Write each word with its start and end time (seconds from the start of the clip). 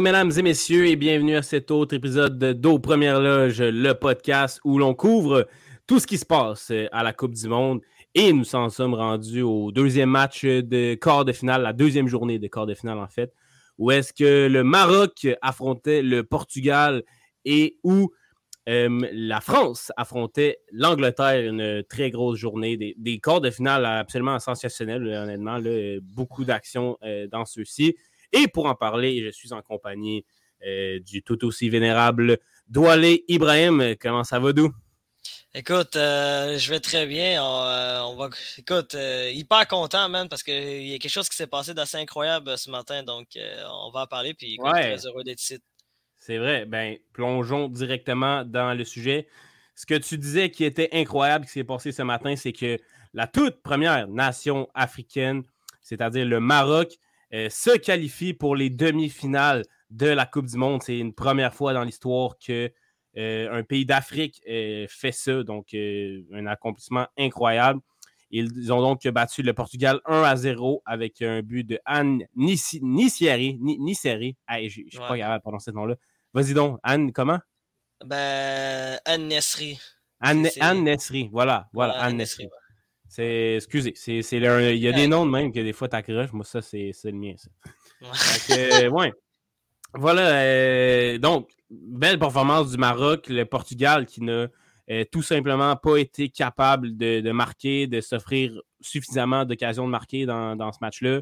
mesdames 0.00 0.32
et 0.36 0.42
messieurs, 0.42 0.86
et 0.86 0.96
bienvenue 0.96 1.36
à 1.36 1.42
cet 1.42 1.70
autre 1.70 1.94
épisode 1.94 2.38
de 2.38 2.52
d'Eau 2.52 2.78
Première 2.78 3.20
Loge, 3.20 3.60
le 3.60 3.92
podcast 3.92 4.58
où 4.64 4.78
l'on 4.78 4.94
couvre 4.94 5.46
tout 5.86 6.00
ce 6.00 6.06
qui 6.06 6.16
se 6.16 6.24
passe 6.24 6.70
euh, 6.70 6.86
à 6.92 7.02
la 7.02 7.12
Coupe 7.12 7.34
du 7.34 7.46
Monde. 7.48 7.80
Et 8.14 8.32
nous 8.32 8.54
en 8.54 8.70
sommes 8.70 8.94
rendus 8.94 9.42
au 9.42 9.70
deuxième 9.70 10.08
match 10.08 10.44
de 10.44 10.94
quart 10.94 11.24
de 11.24 11.32
finale, 11.32 11.62
la 11.62 11.74
deuxième 11.74 12.08
journée 12.08 12.38
de 12.38 12.46
quart 12.46 12.66
de 12.66 12.74
finale 12.74 12.98
en 12.98 13.08
fait, 13.08 13.34
où 13.76 13.90
est-ce 13.90 14.14
que 14.14 14.48
le 14.48 14.64
Maroc 14.64 15.26
affrontait 15.42 16.02
le 16.02 16.22
Portugal 16.22 17.02
et 17.44 17.78
où 17.82 18.10
euh, 18.68 19.00
la 19.12 19.40
France 19.40 19.92
affrontait 19.96 20.58
l'Angleterre, 20.72 21.46
une 21.46 21.82
très 21.88 22.10
grosse 22.10 22.38
journée, 22.38 22.76
des, 22.76 22.94
des 22.96 23.18
quarts 23.18 23.40
de 23.40 23.50
finale 23.50 23.84
absolument 23.84 24.38
sensationnels, 24.38 25.06
honnêtement, 25.06 25.58
beaucoup 26.02 26.44
d'actions 26.44 26.96
euh, 27.02 27.26
dans 27.26 27.44
ceux-ci. 27.44 27.96
Et 28.32 28.48
pour 28.48 28.66
en 28.66 28.74
parler, 28.74 29.22
je 29.24 29.30
suis 29.30 29.52
en 29.52 29.62
compagnie 29.62 30.24
euh, 30.66 31.00
du 31.00 31.22
tout 31.22 31.44
aussi 31.44 31.68
vénérable 31.68 32.38
Doualé 32.68 33.24
Ibrahim. 33.28 33.94
Comment 34.00 34.24
ça 34.24 34.38
va, 34.38 34.52
Dou? 34.52 34.72
Écoute, 35.54 35.96
euh, 35.96 36.56
je 36.56 36.70
vais 36.70 36.80
très 36.80 37.06
bien. 37.06 37.42
On, 37.44 37.62
euh, 37.64 38.14
va, 38.16 38.30
écoute, 38.56 38.96
hyper 39.32 39.66
content, 39.68 40.08
man, 40.08 40.28
parce 40.28 40.42
qu'il 40.42 40.86
y 40.86 40.94
a 40.94 40.98
quelque 40.98 41.10
chose 41.10 41.28
qui 41.28 41.36
s'est 41.36 41.46
passé 41.46 41.74
d'assez 41.74 41.98
incroyable 41.98 42.56
ce 42.56 42.70
matin. 42.70 43.02
Donc, 43.02 43.26
on 43.36 43.90
va 43.90 44.02
en 44.02 44.06
parler. 44.06 44.34
Puis, 44.34 44.54
écoute, 44.54 44.70
très 44.70 45.06
heureux 45.06 45.24
d'être 45.24 45.42
ici. 45.42 45.58
C'est 46.18 46.38
vrai. 46.38 46.64
Ben, 46.64 46.96
plongeons 47.12 47.68
directement 47.68 48.44
dans 48.44 48.72
le 48.72 48.84
sujet. 48.84 49.26
Ce 49.74 49.84
que 49.84 49.94
tu 49.94 50.16
disais 50.16 50.50
qui 50.50 50.64
était 50.64 50.88
incroyable 50.92 51.46
qui 51.46 51.52
s'est 51.52 51.64
passé 51.64 51.90
ce 51.90 52.02
matin, 52.02 52.36
c'est 52.36 52.52
que 52.52 52.78
la 53.14 53.26
toute 53.26 53.62
première 53.62 54.06
nation 54.06 54.68
africaine, 54.74 55.42
c'est-à-dire 55.80 56.24
le 56.24 56.40
Maroc, 56.40 56.98
euh, 57.34 57.48
se 57.50 57.76
qualifie 57.76 58.34
pour 58.34 58.56
les 58.56 58.70
demi-finales 58.70 59.64
de 59.90 60.06
la 60.06 60.26
Coupe 60.26 60.46
du 60.46 60.56
Monde. 60.56 60.82
C'est 60.82 60.98
une 60.98 61.14
première 61.14 61.54
fois 61.54 61.72
dans 61.72 61.84
l'histoire 61.84 62.36
que 62.38 62.70
euh, 63.16 63.52
un 63.52 63.62
pays 63.62 63.86
d'Afrique 63.86 64.42
euh, 64.48 64.86
fait 64.88 65.12
ça, 65.12 65.42
donc 65.42 65.74
un 65.74 66.46
accomplissement 66.46 67.06
incroyable. 67.18 67.80
Ils 68.30 68.72
ont 68.72 68.80
donc 68.80 69.06
battu 69.08 69.42
le 69.42 69.52
Portugal 69.52 70.00
1 70.06 70.22
à 70.22 70.36
0 70.36 70.82
avec 70.86 71.20
un 71.20 71.42
but 71.42 71.64
de 71.64 71.78
Anne 71.84 72.22
Nicieri. 72.34 73.58
Nicieri. 73.60 74.36
je 74.48 74.54
ne 74.54 74.68
suis 74.68 74.98
pas 74.98 75.18
capable 75.18 75.38
de 75.38 75.42
prononcer 75.42 75.70
ce 75.70 75.76
nom-là. 75.76 75.96
Vas-y 76.32 76.54
donc, 76.54 76.78
Anne, 76.82 77.12
comment? 77.12 77.38
Ben, 78.06 78.98
Anne 79.04 79.28
Nesri. 79.28 79.78
Anne, 80.20 80.48
Nesri, 80.84 81.28
voilà, 81.32 81.68
voilà, 81.72 81.94
Anne, 81.94 82.16
Nesri. 82.16 82.48
C'est, 83.12 83.56
excusez, 83.56 83.92
c'est, 83.94 84.22
il 84.30 84.78
y 84.78 84.88
a 84.88 84.92
des 84.92 85.06
noms 85.06 85.26
de 85.26 85.30
même 85.30 85.52
que 85.52 85.60
des 85.60 85.74
fois 85.74 85.86
t'accroches. 85.86 86.32
Moi, 86.32 86.46
ça, 86.46 86.62
c'est, 86.62 86.92
le 87.04 87.12
mien, 87.12 87.34
ça. 87.36 87.50
Euh, 88.56 88.88
ouais. 88.88 89.12
Voilà. 89.92 90.28
Euh, 90.28 91.18
donc, 91.18 91.50
belle 91.70 92.18
performance 92.18 92.70
du 92.70 92.78
Maroc. 92.78 93.26
Le 93.28 93.44
Portugal 93.44 94.06
qui 94.06 94.22
n'a 94.22 94.46
euh, 94.90 95.04
tout 95.12 95.20
simplement 95.20 95.76
pas 95.76 95.98
été 95.98 96.30
capable 96.30 96.96
de, 96.96 97.30
marquer, 97.32 97.86
de 97.86 98.00
s'offrir 98.00 98.58
suffisamment 98.80 99.44
d'occasions 99.44 99.84
de 99.84 99.90
marquer 99.90 100.24
dans, 100.24 100.72
ce 100.72 100.78
match-là. 100.80 101.20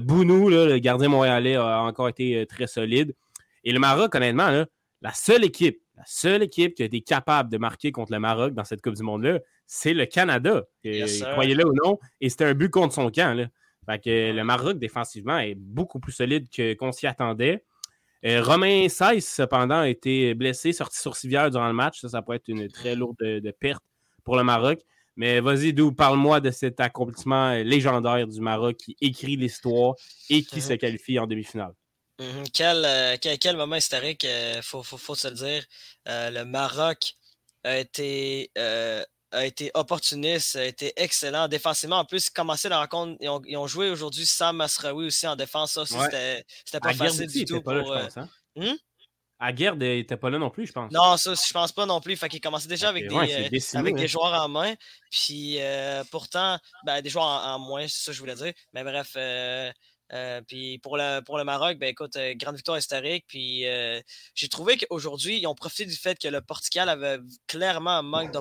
Bounou, 0.00 0.48
le 0.48 0.76
gardien 0.78 1.08
montréalais, 1.08 1.54
a 1.54 1.82
encore 1.82 2.08
été 2.08 2.44
très 2.46 2.66
solide. 2.66 3.14
Et 3.62 3.70
le 3.70 3.78
Maroc, 3.78 4.12
honnêtement, 4.16 4.64
la 5.00 5.12
seule 5.12 5.44
équipe, 5.44 5.80
la 5.96 6.04
seule 6.04 6.42
équipe 6.42 6.74
qui 6.74 6.82
a 6.82 6.86
été 6.86 7.00
capable 7.00 7.48
de 7.48 7.58
marquer 7.58 7.92
contre 7.92 8.10
le 8.10 8.18
Maroc 8.18 8.54
dans 8.54 8.64
cette 8.64 8.82
Coupe 8.82 8.94
du 8.94 9.04
Monde-là, 9.04 9.38
c'est 9.74 9.94
le 9.94 10.04
Canada. 10.04 10.64
Croyez-le 11.32 11.66
ou 11.66 11.72
non. 11.72 11.98
Et 12.20 12.28
c'était 12.28 12.44
un 12.44 12.52
but 12.52 12.68
contre 12.68 12.94
son 12.94 13.10
camp. 13.10 13.34
Là. 13.34 13.46
Fait 13.86 13.98
que 13.98 14.30
le 14.30 14.44
Maroc, 14.44 14.78
défensivement, 14.78 15.38
est 15.38 15.54
beaucoup 15.54 15.98
plus 15.98 16.12
solide 16.12 16.46
qu'on 16.78 16.92
s'y 16.92 17.06
attendait. 17.06 17.64
Euh, 18.26 18.42
Romain 18.42 18.86
Saïs, 18.90 19.26
cependant, 19.26 19.80
a 19.80 19.88
été 19.88 20.34
blessé, 20.34 20.74
sorti 20.74 21.00
sur 21.00 21.16
civière 21.16 21.50
durant 21.50 21.68
le 21.68 21.72
match. 21.72 22.02
Ça, 22.02 22.10
ça 22.10 22.20
pourrait 22.20 22.36
être 22.36 22.48
une 22.48 22.68
très 22.68 22.94
lourde 22.94 23.16
de, 23.18 23.50
perte 23.50 23.82
pour 24.24 24.36
le 24.36 24.44
Maroc. 24.44 24.78
Mais 25.16 25.40
vas-y, 25.40 25.72
d'où 25.72 25.90
parle-moi 25.90 26.40
de 26.40 26.50
cet 26.50 26.78
accomplissement 26.78 27.54
légendaire 27.54 28.26
du 28.26 28.42
Maroc 28.42 28.76
qui 28.76 28.94
écrit 29.00 29.36
l'histoire 29.36 29.94
et 30.28 30.42
qui 30.42 30.60
se 30.60 30.74
qualifie 30.74 31.18
en 31.18 31.26
demi-finale. 31.26 31.72
Mhm. 32.20 32.44
Euh, 32.60 33.16
quel, 33.20 33.56
moment 33.56 33.76
historique, 33.76 34.24
il 34.24 34.28
euh, 34.58 34.62
faut, 34.62 35.14
se 35.14 35.28
le 35.28 35.34
dire. 35.34 35.64
le 36.04 36.44
Maroc 36.44 37.14
a 37.64 37.78
été 37.78 38.50
a 39.32 39.46
été 39.46 39.70
opportuniste, 39.74 40.56
a 40.56 40.64
été 40.64 40.92
excellent 40.96 41.48
défensivement. 41.48 41.98
En 41.98 42.04
plus, 42.04 42.30
commencer 42.30 42.68
la 42.68 42.80
rencontre, 42.80 43.16
ils 43.20 43.56
ont, 43.56 43.66
joué 43.66 43.90
aujourd'hui 43.90 44.26
Sam 44.26 44.56
Masraoui 44.56 45.06
aussi 45.06 45.26
en 45.26 45.36
défense. 45.36 45.72
Ça 45.72 45.84
c'était 45.86 46.80
pas 46.80 46.92
facile 46.94 47.26
du 47.26 47.44
tout. 47.44 47.60
Pour, 47.60 47.72
là, 47.72 48.04
pense, 48.04 48.16
hein? 48.16 48.28
hmm? 48.56 49.78
n'était 49.78 50.16
pas 50.16 50.30
là 50.30 50.38
non 50.38 50.50
plus, 50.50 50.66
je 50.66 50.72
pense. 50.72 50.92
Non, 50.92 51.16
ça, 51.16 51.34
je 51.34 51.52
pense 51.52 51.72
pas 51.72 51.86
non 51.86 52.00
plus. 52.00 52.16
Fait 52.16 52.28
qu'il 52.28 52.40
commençait 52.40 52.68
déjà 52.68 52.88
avec, 52.88 53.08
des, 53.08 53.14
euh, 53.14 53.78
avec 53.78 53.96
des 53.96 54.04
hein. 54.04 54.06
joueurs 54.06 54.32
en 54.32 54.48
main. 54.48 54.74
Puis 55.10 55.56
euh, 55.58 56.04
pourtant, 56.10 56.58
ben, 56.84 57.00
des 57.00 57.10
joueurs 57.10 57.24
en, 57.24 57.58
moins, 57.58 57.88
c'est 57.88 58.04
ça 58.04 58.12
que 58.12 58.16
je 58.16 58.20
voulais 58.20 58.34
dire. 58.34 58.52
Mais 58.72 58.84
bref, 58.84 59.12
euh, 59.16 59.72
euh, 60.12 60.42
puis 60.46 60.78
pour 60.78 60.96
le, 60.96 61.20
pour 61.20 61.38
le 61.38 61.44
Maroc, 61.44 61.78
ben 61.78 61.88
écoute, 61.88 62.16
euh, 62.16 62.34
grande 62.34 62.56
victoire 62.56 62.78
historique. 62.78 63.24
Puis 63.28 63.66
euh, 63.66 64.00
j'ai 64.34 64.48
trouvé 64.48 64.76
qu'aujourd'hui, 64.76 65.38
ils 65.38 65.46
ont 65.46 65.54
profité 65.54 65.86
du 65.86 65.96
fait 65.96 66.18
que 66.18 66.28
le 66.28 66.40
Portugal 66.40 66.88
avait 66.88 67.18
clairement 67.46 67.98
un 67.98 68.02
manque 68.02 68.32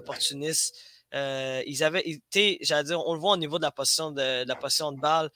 d'opportunisme. 1.12 1.64
ils 1.68 1.84
avaient 1.84 2.08
été, 2.08 2.58
j'allais 2.62 2.84
dire, 2.84 3.06
on 3.06 3.14
le 3.14 3.20
voit 3.20 3.34
au 3.34 3.38
niveau 3.38 3.58
de 3.58 3.64
la 3.64 3.72
position 3.72 4.12
de, 4.12 4.46
la 4.46 4.56
position 4.56 4.92
de 4.92 5.00
balle, 5.00 5.30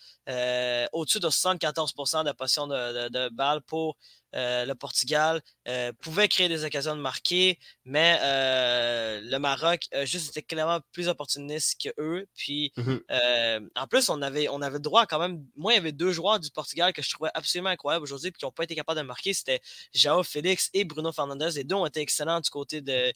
au-dessus 0.93 1.19
de 1.19 1.27
74% 1.27 2.25
de 2.25 2.31
position 2.31 2.67
de, 2.67 3.09
de 3.09 3.29
balle 3.29 3.61
pour 3.61 3.97
euh, 4.35 4.65
le 4.65 4.75
Portugal 4.75 5.41
euh, 5.69 5.93
pouvait 6.01 6.27
créer 6.27 6.49
des 6.49 6.65
occasions 6.65 6.93
de 6.93 7.01
marquer, 7.01 7.57
mais 7.85 8.17
euh, 8.21 9.21
le 9.23 9.37
Maroc 9.37 9.83
juste 10.03 10.29
était 10.29 10.41
clairement 10.41 10.81
plus 10.91 11.07
opportuniste 11.07 11.79
que 11.81 11.89
eux. 12.01 12.27
Puis 12.35 12.73
mmh 12.75 12.95
en 13.75 13.87
plus, 13.87 14.09
on 14.09 14.21
avait, 14.21 14.49
on 14.49 14.61
avait 14.61 14.75
le 14.75 14.79
droit 14.79 15.05
quand 15.05 15.19
même. 15.19 15.45
Moi, 15.55 15.73
il 15.73 15.75
y 15.75 15.79
avait 15.79 15.91
deux 15.91 16.11
joueurs 16.11 16.39
du 16.39 16.49
Portugal 16.51 16.91
que 16.91 17.01
je 17.01 17.09
trouvais 17.09 17.29
absolument 17.33 17.69
incroyables 17.69 18.03
aujourd'hui 18.03 18.29
et 18.29 18.31
qui 18.31 18.43
n'ont 18.43 18.51
pas 18.51 18.63
été 18.63 18.75
capables 18.75 18.99
de 18.99 19.05
marquer. 19.05 19.33
C'était 19.33 19.61
Jao 19.93 20.23
Félix 20.23 20.69
et 20.73 20.83
Bruno 20.83 21.11
Fernandes. 21.11 21.53
Les 21.55 21.63
deux 21.63 21.75
ont 21.75 21.85
été 21.85 22.01
excellents 22.01 22.41
du 22.41 22.49
côté 22.49 22.81
de, 22.81 23.13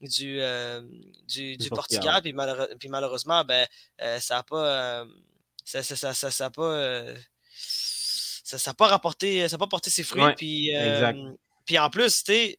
du, 0.00 0.40
du, 1.56 1.68
Portugal. 1.68 2.22
Puis, 2.22 2.88
malheureusement, 2.88 3.44
ben, 3.44 3.66
ça 4.18 4.36
n'a 4.36 4.42
pas. 4.42 5.04
ça, 5.64 5.82
ça, 5.82 6.14
ça, 6.14 6.50
pas 6.50 7.14
ça 8.58 8.70
n'a 8.70 8.74
pas 8.74 8.88
rapporté, 8.88 9.48
ça 9.48 9.58
pas 9.58 9.66
porté 9.66 9.90
ses 9.90 10.02
fruits. 10.02 10.34
puis, 10.36 10.74
euh, 10.76 11.12
puis 11.64 11.78
en 11.78 11.90
plus, 11.90 12.10
c'était 12.10 12.58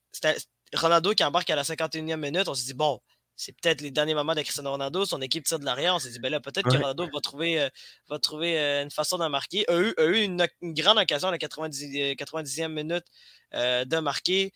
Ronaldo 0.73 1.13
qui 1.13 1.23
embarque 1.23 1.49
à 1.49 1.55
la 1.55 1.63
51e 1.63 2.15
minute. 2.17 2.47
On 2.47 2.53
s'est 2.53 2.65
dit, 2.65 2.73
bon, 2.73 2.99
c'est 3.35 3.53
peut-être 3.53 3.81
les 3.81 3.91
derniers 3.91 4.13
moments 4.13 4.35
de 4.35 4.41
Cristiano 4.41 4.71
Ronaldo. 4.71 5.05
Son 5.05 5.21
équipe 5.21 5.45
tire 5.45 5.59
de 5.59 5.65
l'arrière. 5.65 5.95
On 5.95 5.99
s'est 5.99 6.11
dit, 6.11 6.19
ben 6.19 6.31
là, 6.31 6.39
peut-être 6.39 6.69
que 6.69 6.77
Ronaldo 6.77 7.09
va 7.11 7.19
trouver, 7.21 7.61
euh, 7.61 7.69
va 8.09 8.19
trouver 8.19 8.59
euh, 8.59 8.83
une 8.83 8.91
façon 8.91 9.17
d'en 9.17 9.29
marquer. 9.29 9.69
A 9.69 9.77
eu, 9.79 9.93
a 9.97 10.03
eu 10.03 10.21
une, 10.21 10.47
grande 10.61 10.97
occasion 10.97 11.27
à 11.27 11.31
la 11.31 11.37
90, 11.37 12.15
90e 12.15 12.67
minute 12.69 13.05
de 13.53 13.99
marquer. 13.99 14.53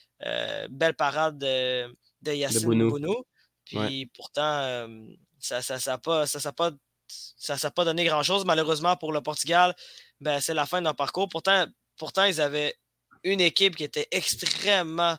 belle 0.69 0.93
parade 0.95 1.43
de, 2.21 2.31
Yacine 2.33 2.89
Bounou. 2.89 3.23
Puis 3.65 4.05
pourtant, 4.15 4.87
ça 5.39 5.55
n'a 5.55 5.61
ça, 5.61 5.79
ça 5.79 5.97
pas, 5.97 6.27
ça, 6.27 6.51
pas, 6.51 6.71
ça, 7.07 7.71
pas 7.71 7.85
donné 7.85 8.05
grand-chose, 8.05 8.45
malheureusement, 8.45 8.95
pour 8.95 9.11
le 9.11 9.21
Portugal 9.21 9.75
ben, 10.21 10.39
c'est 10.39 10.53
la 10.53 10.65
fin 10.65 10.79
de 10.79 10.85
leur 10.85 10.95
parcours. 10.95 11.29
Pourtant, 11.29 11.65
pourtant, 11.97 12.23
ils 12.25 12.41
avaient 12.41 12.75
une 13.23 13.41
équipe 13.41 13.75
qui 13.75 13.83
était 13.83 14.07
extrêmement 14.11 15.17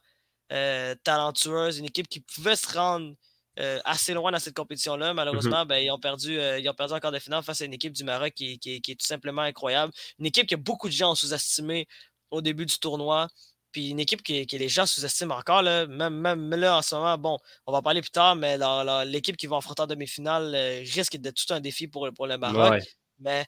euh, 0.52 0.94
talentueuse, 1.04 1.78
une 1.78 1.86
équipe 1.86 2.08
qui 2.08 2.20
pouvait 2.20 2.56
se 2.56 2.72
rendre 2.72 3.14
euh, 3.58 3.80
assez 3.84 4.14
loin 4.14 4.30
dans 4.32 4.38
cette 4.38 4.54
compétition-là. 4.54 5.14
Malheureusement, 5.14 5.64
mm-hmm. 5.64 5.68
ben, 5.68 5.78
ils, 5.78 5.90
ont 5.90 5.98
perdu, 5.98 6.38
euh, 6.38 6.58
ils 6.58 6.68
ont 6.68 6.74
perdu 6.74 6.94
encore 6.94 7.12
des 7.12 7.20
finales 7.20 7.42
face 7.42 7.60
à 7.60 7.64
une 7.64 7.74
équipe 7.74 7.92
du 7.92 8.04
Maroc 8.04 8.32
qui, 8.34 8.58
qui, 8.58 8.76
est 8.76 9.00
tout 9.00 9.06
simplement 9.06 9.42
incroyable. 9.42 9.92
Une 10.18 10.26
équipe 10.26 10.48
que 10.48 10.56
beaucoup 10.56 10.88
de 10.88 10.92
gens 10.92 11.12
ont 11.12 11.14
sous-estimé 11.14 11.86
au 12.30 12.40
début 12.40 12.66
du 12.66 12.78
tournoi. 12.78 13.28
Puis 13.76 13.90
une 13.90 14.00
équipe 14.00 14.22
que, 14.22 14.56
les 14.56 14.68
gens 14.70 14.86
sous-estiment 14.86 15.36
encore, 15.36 15.60
là, 15.60 15.86
même, 15.86 16.18
même 16.18 16.48
là 16.54 16.78
en 16.78 16.80
ce 16.80 16.94
moment, 16.94 17.18
bon, 17.18 17.38
on 17.66 17.72
va 17.72 17.82
parler 17.82 18.00
plus 18.00 18.10
tard, 18.10 18.34
mais 18.34 18.56
l'équipe 19.04 19.36
qui 19.36 19.46
va 19.46 19.58
affronter 19.58 19.82
en 19.82 19.86
demi-finale 19.86 20.56
risque 20.94 21.18
d'être 21.18 21.34
tout 21.34 21.52
un 21.52 21.60
défi 21.60 21.86
pour, 21.86 22.08
pour 22.14 22.26
le 22.26 22.38
Maroc. 22.38 22.82
Mais 23.18 23.44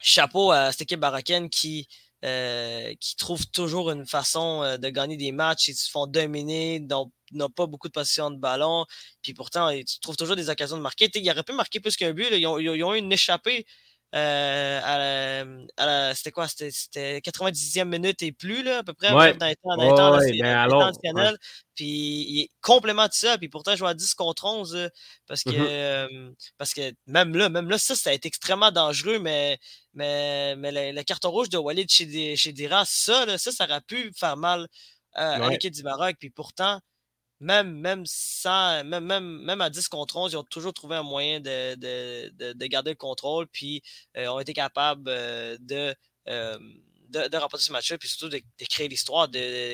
chapeau 0.00 0.50
à 0.50 0.72
cette 0.72 0.82
équipe 0.82 0.98
marocaine 0.98 1.48
qui, 1.48 1.86
euh, 2.24 2.94
qui 2.98 3.14
trouve 3.14 3.46
toujours 3.46 3.92
une 3.92 4.04
façon 4.04 4.64
euh, 4.64 4.76
de 4.76 4.88
gagner 4.88 5.16
des 5.16 5.30
matchs. 5.30 5.68
Ils 5.68 5.76
se 5.76 5.88
font 5.88 6.08
dominer, 6.08 6.80
n'ont 6.80 7.50
pas 7.50 7.66
beaucoup 7.68 7.86
de 7.86 7.92
position 7.92 8.32
de 8.32 8.38
ballon. 8.38 8.86
Puis 9.22 9.34
pourtant, 9.34 9.68
ils 9.70 9.84
trouvent 10.02 10.16
toujours 10.16 10.34
des 10.34 10.50
occasions 10.50 10.76
de 10.76 10.82
marquer. 10.82 11.08
ils 11.14 11.30
auraient 11.30 11.44
pu 11.44 11.52
marquer 11.52 11.78
plus 11.78 11.96
qu'un 11.96 12.12
but. 12.12 12.26
Ils, 12.32 12.46
ont, 12.48 12.58
eu 12.58 12.98
une 12.98 13.12
échappée 13.12 13.66
euh, 14.14 15.66
à 15.76 16.14
c'était 16.14 16.32
quoi? 16.32 16.48
C'était 16.48 17.20
90e 17.20 17.84
minute 17.84 18.22
et 18.22 18.32
plus, 18.32 18.62
là, 18.62 18.78
à 18.78 18.82
peu 18.82 18.94
près, 18.94 19.10
dans 19.10 19.20
les 19.20 19.34
temps, 19.36 19.76
dans 19.76 19.82
les 19.82 21.12
temps, 21.12 21.32
Puis 21.74 21.84
il 21.84 22.40
est 22.42 22.50
complètement 22.62 23.04
tout 23.06 23.18
ça. 23.18 23.36
Puis 23.36 23.48
pourtant, 23.48 23.74
je 23.74 23.80
vois 23.80 23.90
à 23.90 23.94
10 23.94 24.14
contre 24.14 24.46
11. 24.46 24.88
parce, 25.26 25.42
que, 25.42 25.50
mmh 26.06 26.34
parce 26.56 26.72
que 26.72 26.92
même 27.06 27.36
là, 27.36 27.48
même 27.50 27.68
là, 27.68 27.76
ça, 27.78 27.94
ça 27.94 28.10
a 28.10 28.12
été 28.14 28.28
extrêmement 28.28 28.70
dangereux, 28.70 29.18
mais, 29.18 29.58
mais, 29.92 30.56
mais 30.56 30.92
le, 30.92 31.02
carton 31.02 31.30
rouge 31.30 31.50
de 31.50 31.58
Walid 31.58 31.90
chez, 31.90 32.36
chez 32.36 32.52
Dira, 32.52 32.84
ça, 32.86 33.26
là, 33.26 33.36
ça, 33.36 33.52
ça 33.52 33.64
aurait 33.64 33.82
pu 33.82 34.12
faire 34.16 34.36
mal 34.36 34.68
à 35.12 35.50
l'équipe 35.50 35.74
du 35.74 35.82
Maroc. 35.82 36.16
Puis 36.18 36.30
pourtant, 36.30 36.80
même, 37.40 37.72
même, 37.72 38.04
sans, 38.06 38.82
même, 38.84 39.04
même, 39.04 39.42
même 39.42 39.60
à 39.60 39.70
10 39.70 39.88
contre 39.88 40.16
11, 40.16 40.32
ils 40.32 40.36
ont 40.36 40.44
toujours 40.44 40.74
trouvé 40.74 40.96
un 40.96 41.02
moyen 41.02 41.40
de, 41.40 41.74
de, 41.76 42.52
de, 42.52 42.66
garder 42.66 42.90
le 42.90 42.96
contrôle, 42.96 43.46
puis 43.46 43.82
euh, 44.16 44.26
ont 44.28 44.40
été 44.40 44.52
capables 44.52 45.08
euh, 45.08 45.56
de, 45.60 45.94
euh, 46.28 46.58
de, 47.08 47.28
de, 47.28 47.36
remporter 47.36 47.64
ce 47.64 47.72
match-là, 47.72 47.98
puis 47.98 48.08
surtout 48.08 48.28
de, 48.28 48.40
créer 48.68 48.88
l'histoire. 48.88 49.28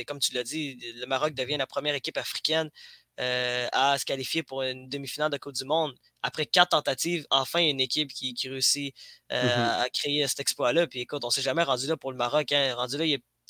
Comme 0.07 0.19
tu 0.19 0.35
l'as 0.35 0.45
dit, 0.45 0.79
le 0.97 1.07
Maroc 1.07 1.35
devient 1.35 1.57
la 1.57 1.67
première 1.67 1.95
équipe 1.95 2.19
africaine 2.19 2.71
à 3.17 3.97
se 3.99 4.05
qualifier 4.05 4.43
pour 4.43 4.63
une 4.63 4.89
demi-finale 4.89 5.31
de 5.31 5.39
Coupe 5.39 5.55
du 5.55 5.65
Monde. 5.65 5.95
Après 6.23 6.47
quatre 6.47 6.71
tentatives, 6.71 7.27
enfin, 7.31 7.61
une 7.61 7.81
équipe 7.81 8.13
qui, 8.13 8.35
qui 8.35 8.49
réussit 8.49 8.95
mmh 9.31 9.35
à 9.37 9.89
créer 9.91 10.27
cet 10.27 10.41
exploit-là. 10.41 10.87
Puis 10.87 11.01
écoute, 11.01 11.23
on 11.25 11.29
ne 11.29 11.33
s'est 11.33 11.43
jamais 11.43 11.63
rendu 11.63 11.87
là 11.87 11.97
pour 11.97 12.11
le 12.13 12.19
Maroc. 12.19 12.51
Hein. 12.53 12.75
Rendu 12.75 12.99
là, 12.99 13.05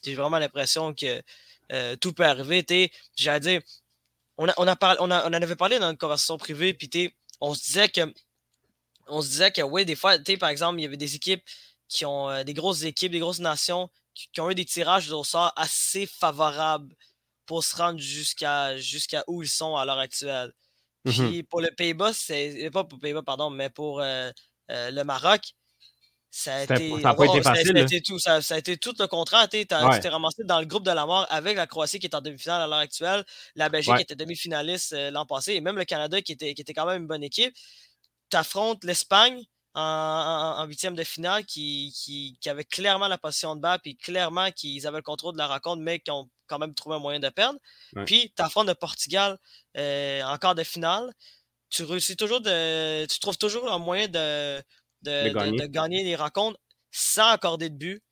j'ai 0.04 0.14
vraiment 0.14 0.38
l'impression 0.38 0.94
que 0.94 1.22
tout 1.96 2.12
peut 2.12 2.24
arriver. 2.24 2.92
J'allais 3.16 3.40
dire, 3.40 3.62
on, 4.38 4.48
a, 4.48 4.54
on, 4.56 4.66
a 4.66 4.96
on, 5.00 5.10
a, 5.10 5.24
on 5.24 5.28
en 5.28 5.32
avait 5.32 5.56
parlé 5.56 5.78
dans 5.78 5.90
une 5.90 5.96
conversation 5.96 6.38
privée, 6.38 6.74
puis 6.74 7.14
on 7.40 7.54
se 7.54 7.64
disait 7.64 7.88
que 7.88 8.12
on 9.06 9.20
se 9.20 9.28
disait 9.28 9.50
que 9.52 9.62
oui, 9.62 9.84
des 9.84 9.96
fois, 9.96 10.16
par 10.40 10.48
exemple, 10.48 10.78
il 10.80 10.82
y 10.82 10.86
avait 10.86 10.96
des 10.96 11.14
équipes 11.14 11.44
qui 11.88 12.06
ont 12.06 12.30
euh, 12.30 12.44
des 12.44 12.54
grosses 12.54 12.84
équipes, 12.84 13.12
des 13.12 13.18
grosses 13.18 13.40
nations 13.40 13.90
qui, 14.14 14.40
ont 14.40 14.50
eu 14.50 14.54
des 14.54 14.64
tirages 14.64 15.10
au 15.10 15.24
sort 15.24 15.52
assez 15.56 16.06
favorables 16.06 16.94
pour 17.46 17.62
se 17.62 17.76
rendre 17.76 17.98
jusqu'à 17.98 18.76
jusqu'à 18.78 19.24
où 19.26 19.42
ils 19.42 19.48
sont 19.48 19.76
à 19.76 19.84
l'heure 19.84 19.98
actuelle. 19.98 20.52
Mmh 21.04 21.10
puis 21.10 21.42
pour 21.42 21.60
le 21.60 21.70
Pays-Bas, 21.70 22.14
c'est 22.14 22.70
pas 22.72 22.84
pour 22.84 22.96
le 22.96 23.02
Pays-Bas, 23.02 23.22
pardon, 23.22 23.50
mais 23.50 23.68
pour 23.68 24.00
euh, 24.00 24.30
euh, 24.70 24.90
le 24.90 25.04
Maroc, 25.04 25.52
ça 26.36 26.56
a 26.56 26.62
été, 26.64 28.02
tout, 28.02 28.18
ça, 28.18 28.40
a 28.50 28.58
été 28.58 28.76
tout 28.76 28.92
le 28.98 29.06
contraire. 29.06 29.48
Tu 29.48 29.64
t'es 29.66 30.08
ramassé 30.08 30.42
dans 30.42 30.58
le 30.58 30.66
groupe 30.66 30.82
de 30.84 30.90
la 30.90 31.06
mort 31.06 31.28
avec 31.30 31.56
la 31.56 31.68
Croatie 31.68 32.00
qui 32.00 32.06
est 32.06 32.14
en 32.16 32.20
demi-finale 32.20 32.62
à 32.62 32.66
l'heure 32.66 32.78
actuelle, 32.78 33.24
la 33.54 33.68
Belgique 33.68 33.94
qui 33.94 34.02
était 34.02 34.16
demi-finaliste 34.16 34.94
euh, 34.94 35.12
l'an 35.12 35.26
passé, 35.26 35.52
et 35.52 35.60
même 35.60 35.76
le 35.76 35.84
Canada 35.84 36.20
qui 36.22 36.32
était, 36.32 36.52
qui 36.54 36.62
était 36.62 36.74
quand 36.74 36.86
même 36.86 37.02
une 37.02 37.06
bonne 37.06 37.22
équipe. 37.22 37.54
Tu 38.30 38.36
affrontes 38.36 38.82
l'Espagne 38.82 39.44
en 39.74 40.64
huitième 40.66 40.96
de 40.96 41.04
finale 41.04 41.44
qui, 41.44 41.92
qui, 42.40 42.48
avait 42.48 42.64
clairement 42.64 43.06
la 43.06 43.18
position 43.18 43.54
de 43.54 43.60
bas, 43.60 43.78
puis 43.78 43.96
clairement 43.96 44.50
qu'ils 44.50 44.88
avaient 44.88 44.98
le 44.98 45.02
contrôle 45.02 45.34
de 45.34 45.38
la 45.38 45.46
rencontre, 45.46 45.82
mais 45.82 46.00
qui 46.00 46.10
ont 46.10 46.28
quand 46.48 46.58
même 46.58 46.74
trouvé 46.74 46.96
un 46.96 47.00
moyen 47.00 47.20
de 47.20 47.28
perdre. 47.28 47.60
Puis 48.06 48.32
tu 48.36 48.42
affrontes 48.42 48.66
le 48.66 48.74
Portugal 48.74 49.38
euh, 49.76 50.22
en 50.22 50.36
quart 50.38 50.56
de 50.56 50.64
finale. 50.64 51.12
Tu 51.70 51.84
réussis 51.84 52.16
toujours 52.16 52.40
de. 52.40 53.06
Tu 53.06 53.20
trouves 53.20 53.38
toujours 53.38 53.70
un 53.72 53.78
moyen 53.78 54.08
de 54.08 54.62
de, 55.04 55.66
gagner. 55.66 56.02
les 56.02 56.16
rencontres 56.16 56.58
sans 56.90 57.28
accorder 57.28 57.70
de 57.70 57.76
but. 57.76 58.02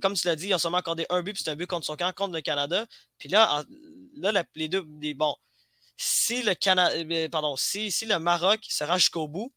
comme 0.00 0.14
tu 0.14 0.26
l'as 0.26 0.36
dit, 0.36 0.48
ils 0.48 0.54
ont 0.54 0.58
seulement 0.58 0.78
accordé 0.78 1.06
un 1.10 1.22
but, 1.22 1.34
puis 1.34 1.42
c'est 1.44 1.50
un 1.50 1.56
but 1.56 1.66
contre 1.66 1.86
son 1.86 1.96
camp, 1.96 2.12
contre 2.14 2.34
le 2.34 2.40
Canada. 2.40 2.86
Puis 3.18 3.28
là, 3.28 3.64
là 4.16 4.44
les 4.54 4.68
deux, 4.68 4.82
bon, 5.14 5.34
si 5.96 6.42
le 6.42 6.54
Canada, 6.54 6.94
euh, 6.96 7.28
pardon, 7.28 7.56
si, 7.56 7.90
si 7.90 8.06
le 8.06 8.18
Maroc 8.18 8.60
se 8.68 8.84
rend 8.84 8.96
jusqu'au 8.96 9.28
bout, 9.28 9.52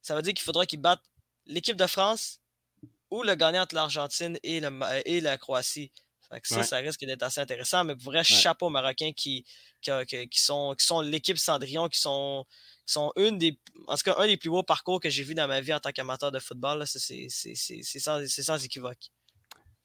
ça 0.00 0.14
veut 0.14 0.22
dire 0.22 0.32
qu'il 0.32 0.44
faudra 0.44 0.64
qu'ils 0.64 0.80
battent 0.80 1.04
l'équipe 1.46 1.76
de 1.76 1.86
France 1.86 2.40
ou 3.10 3.22
le 3.22 3.34
gagnant 3.34 3.62
entre 3.62 3.74
l'Argentine 3.74 4.38
et, 4.42 4.62
et 5.04 5.20
la 5.20 5.38
Croatie. 5.38 5.92
ça, 6.42 6.62
ça 6.62 6.76
risque 6.78 7.04
d'être 7.04 7.22
assez 7.22 7.40
intéressant, 7.40 7.84
mais 7.84 7.94
vrai 7.94 8.24
chapeau 8.24 8.70
marocain 8.70 9.12
qui, 9.14 9.44
qui, 9.82 10.28
qui, 10.28 10.40
sont, 10.40 10.74
qui 10.78 10.86
sont 10.86 11.00
l'équipe 11.00 11.38
Cendrillon, 11.38 11.88
qui 11.88 12.00
sont, 12.00 12.46
sont 12.90 13.12
une 13.16 13.38
des, 13.38 13.58
en 13.86 13.96
tout 13.96 14.02
cas, 14.04 14.14
un 14.18 14.26
des 14.26 14.36
plus 14.36 14.50
beaux 14.50 14.62
parcours 14.62 15.00
que 15.00 15.10
j'ai 15.10 15.22
vu 15.22 15.34
dans 15.34 15.46
ma 15.46 15.60
vie 15.60 15.74
en 15.74 15.80
tant 15.80 15.90
qu'amateur 15.90 16.32
de 16.32 16.38
football. 16.38 16.84
C'est 16.86 17.28
sans, 17.28 18.26
sans, 18.26 18.64
équivoque. 18.64 19.10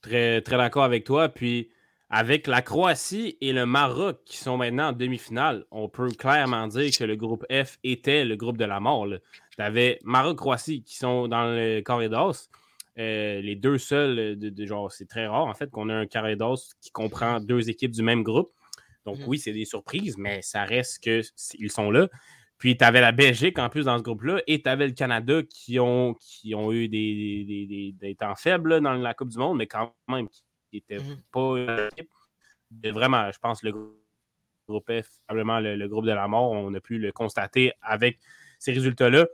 Très, 0.01 0.41
très 0.41 0.57
d'accord 0.57 0.83
avec 0.83 1.03
toi. 1.03 1.29
Puis 1.29 1.69
avec 2.09 2.47
la 2.47 2.61
Croatie 2.61 3.37
et 3.41 3.53
le 3.53 3.65
Maroc 3.65 4.21
qui 4.25 4.37
sont 4.37 4.57
maintenant 4.57 4.89
en 4.89 4.91
demi-finale, 4.93 5.65
on 5.71 5.89
peut 5.89 6.09
clairement 6.09 6.67
dire 6.67 6.91
que 6.97 7.03
le 7.03 7.15
groupe 7.15 7.45
F 7.51 7.77
était 7.83 8.23
le 8.23 8.35
groupe 8.35 8.57
de 8.57 8.65
la 8.65 8.79
mort. 8.79 9.07
Tu 9.55 9.61
avais 9.61 9.99
Maroc-Croatie 10.03 10.83
qui 10.83 10.95
sont 10.95 11.27
dans 11.27 11.45
le 11.45 11.81
corridor. 11.81 12.35
Euh, 12.99 13.41
les 13.41 13.55
deux 13.55 13.79
seuls, 13.79 14.37
de, 14.37 14.65
genre, 14.65 14.91
c'est 14.91 15.07
très 15.07 15.25
rare 15.25 15.45
en 15.45 15.55
fait 15.55 15.71
qu'on 15.71 15.89
ait 15.89 15.93
un 15.93 16.05
corridor 16.05 16.59
qui 16.79 16.91
comprend 16.91 17.39
deux 17.39 17.69
équipes 17.69 17.91
du 17.91 18.03
même 18.03 18.23
groupe. 18.23 18.51
Donc 19.05 19.17
mmh 19.17 19.23
oui, 19.27 19.39
c'est 19.39 19.51
des 19.51 19.65
surprises, 19.65 20.17
mais 20.17 20.41
ça 20.41 20.63
reste 20.63 20.99
qu'ils 20.99 21.71
sont 21.71 21.91
là. 21.91 22.07
Puis 22.63 22.77
tu 22.77 22.85
avais 22.85 23.01
la 23.01 23.11
Belgique 23.11 23.59
en 23.59 23.67
plus 23.67 23.83
dans 23.83 23.97
ce 23.97 24.03
groupe-là 24.03 24.41
et 24.47 24.61
tu 24.61 24.69
avais 24.69 24.87
le 24.87 24.93
Canada 24.93 25.41
qui 25.43 25.81
ont, 25.81 26.13
qui 26.13 26.55
ont 26.55 26.71
eu 26.71 26.87
des, 26.87 27.93
des, 27.99 28.15
temps 28.15 28.35
faibles 28.35 28.79
dans 28.79 28.93
la 28.93 29.13
Coupe 29.13 29.27
du 29.27 29.37
Monde, 29.37 29.57
mais 29.57 29.67
quand 29.67 29.93
même 30.07 30.29
qui 30.29 30.45
n'étaient 30.71 30.99
mmh 30.99 31.17
pas 31.29 31.89
vraiment, 32.85 33.29
je 33.33 33.37
pense, 33.39 33.63
le 33.63 33.73
groupe 33.73 34.89
F, 34.89 35.09
probablement 35.27 35.59
le, 35.59 35.87
groupe 35.89 36.05
de 36.05 36.13
la 36.13 36.25
mort, 36.29 36.51
on 36.51 36.73
a 36.73 36.79
pu 36.79 36.99
le 36.99 37.11
constater 37.11 37.73
avec 37.81 38.17
ces 38.59 38.71
résultats-là. 38.71 39.27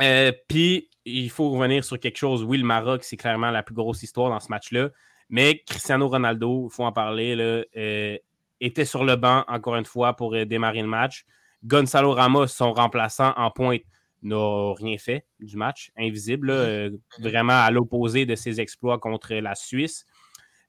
Euh, 0.00 0.30
puis 0.46 0.90
il 1.04 1.28
faut 1.28 1.50
revenir 1.50 1.82
sur 1.82 1.98
quelque 1.98 2.18
chose. 2.18 2.44
Oui, 2.44 2.56
le 2.56 2.64
Maroc, 2.64 3.02
c'est 3.02 3.16
clairement 3.16 3.50
la 3.50 3.64
plus 3.64 3.74
grosse 3.74 4.04
histoire 4.04 4.30
dans 4.30 4.38
ce 4.38 4.48
match-là. 4.48 4.90
Mais 5.28 5.60
Cristiano 5.66 6.06
Ronaldo, 6.06 6.68
il 6.70 6.72
faut 6.72 6.84
en 6.84 6.92
parler, 6.92 7.34
là, 7.34 7.64
euh, 7.76 8.16
était 8.60 8.84
sur 8.84 9.02
le 9.02 9.16
banc 9.16 9.42
encore 9.48 9.74
une 9.74 9.84
fois 9.84 10.14
pour 10.14 10.34
euh, 10.36 10.44
démarrer 10.44 10.82
le 10.82 10.86
match. 10.86 11.26
Gonzalo 11.64 12.12
Ramos, 12.12 12.48
son 12.48 12.72
remplaçant 12.72 13.32
en 13.36 13.50
pointe, 13.50 13.82
n'a 14.22 14.74
rien 14.74 14.98
fait 14.98 15.24
du 15.40 15.56
match, 15.56 15.92
invisible, 15.96 16.50
euh, 16.50 16.90
vraiment 17.20 17.60
à 17.62 17.70
l'opposé 17.70 18.26
de 18.26 18.34
ses 18.34 18.60
exploits 18.60 18.98
contre 18.98 19.34
la 19.34 19.54
Suisse. 19.54 20.06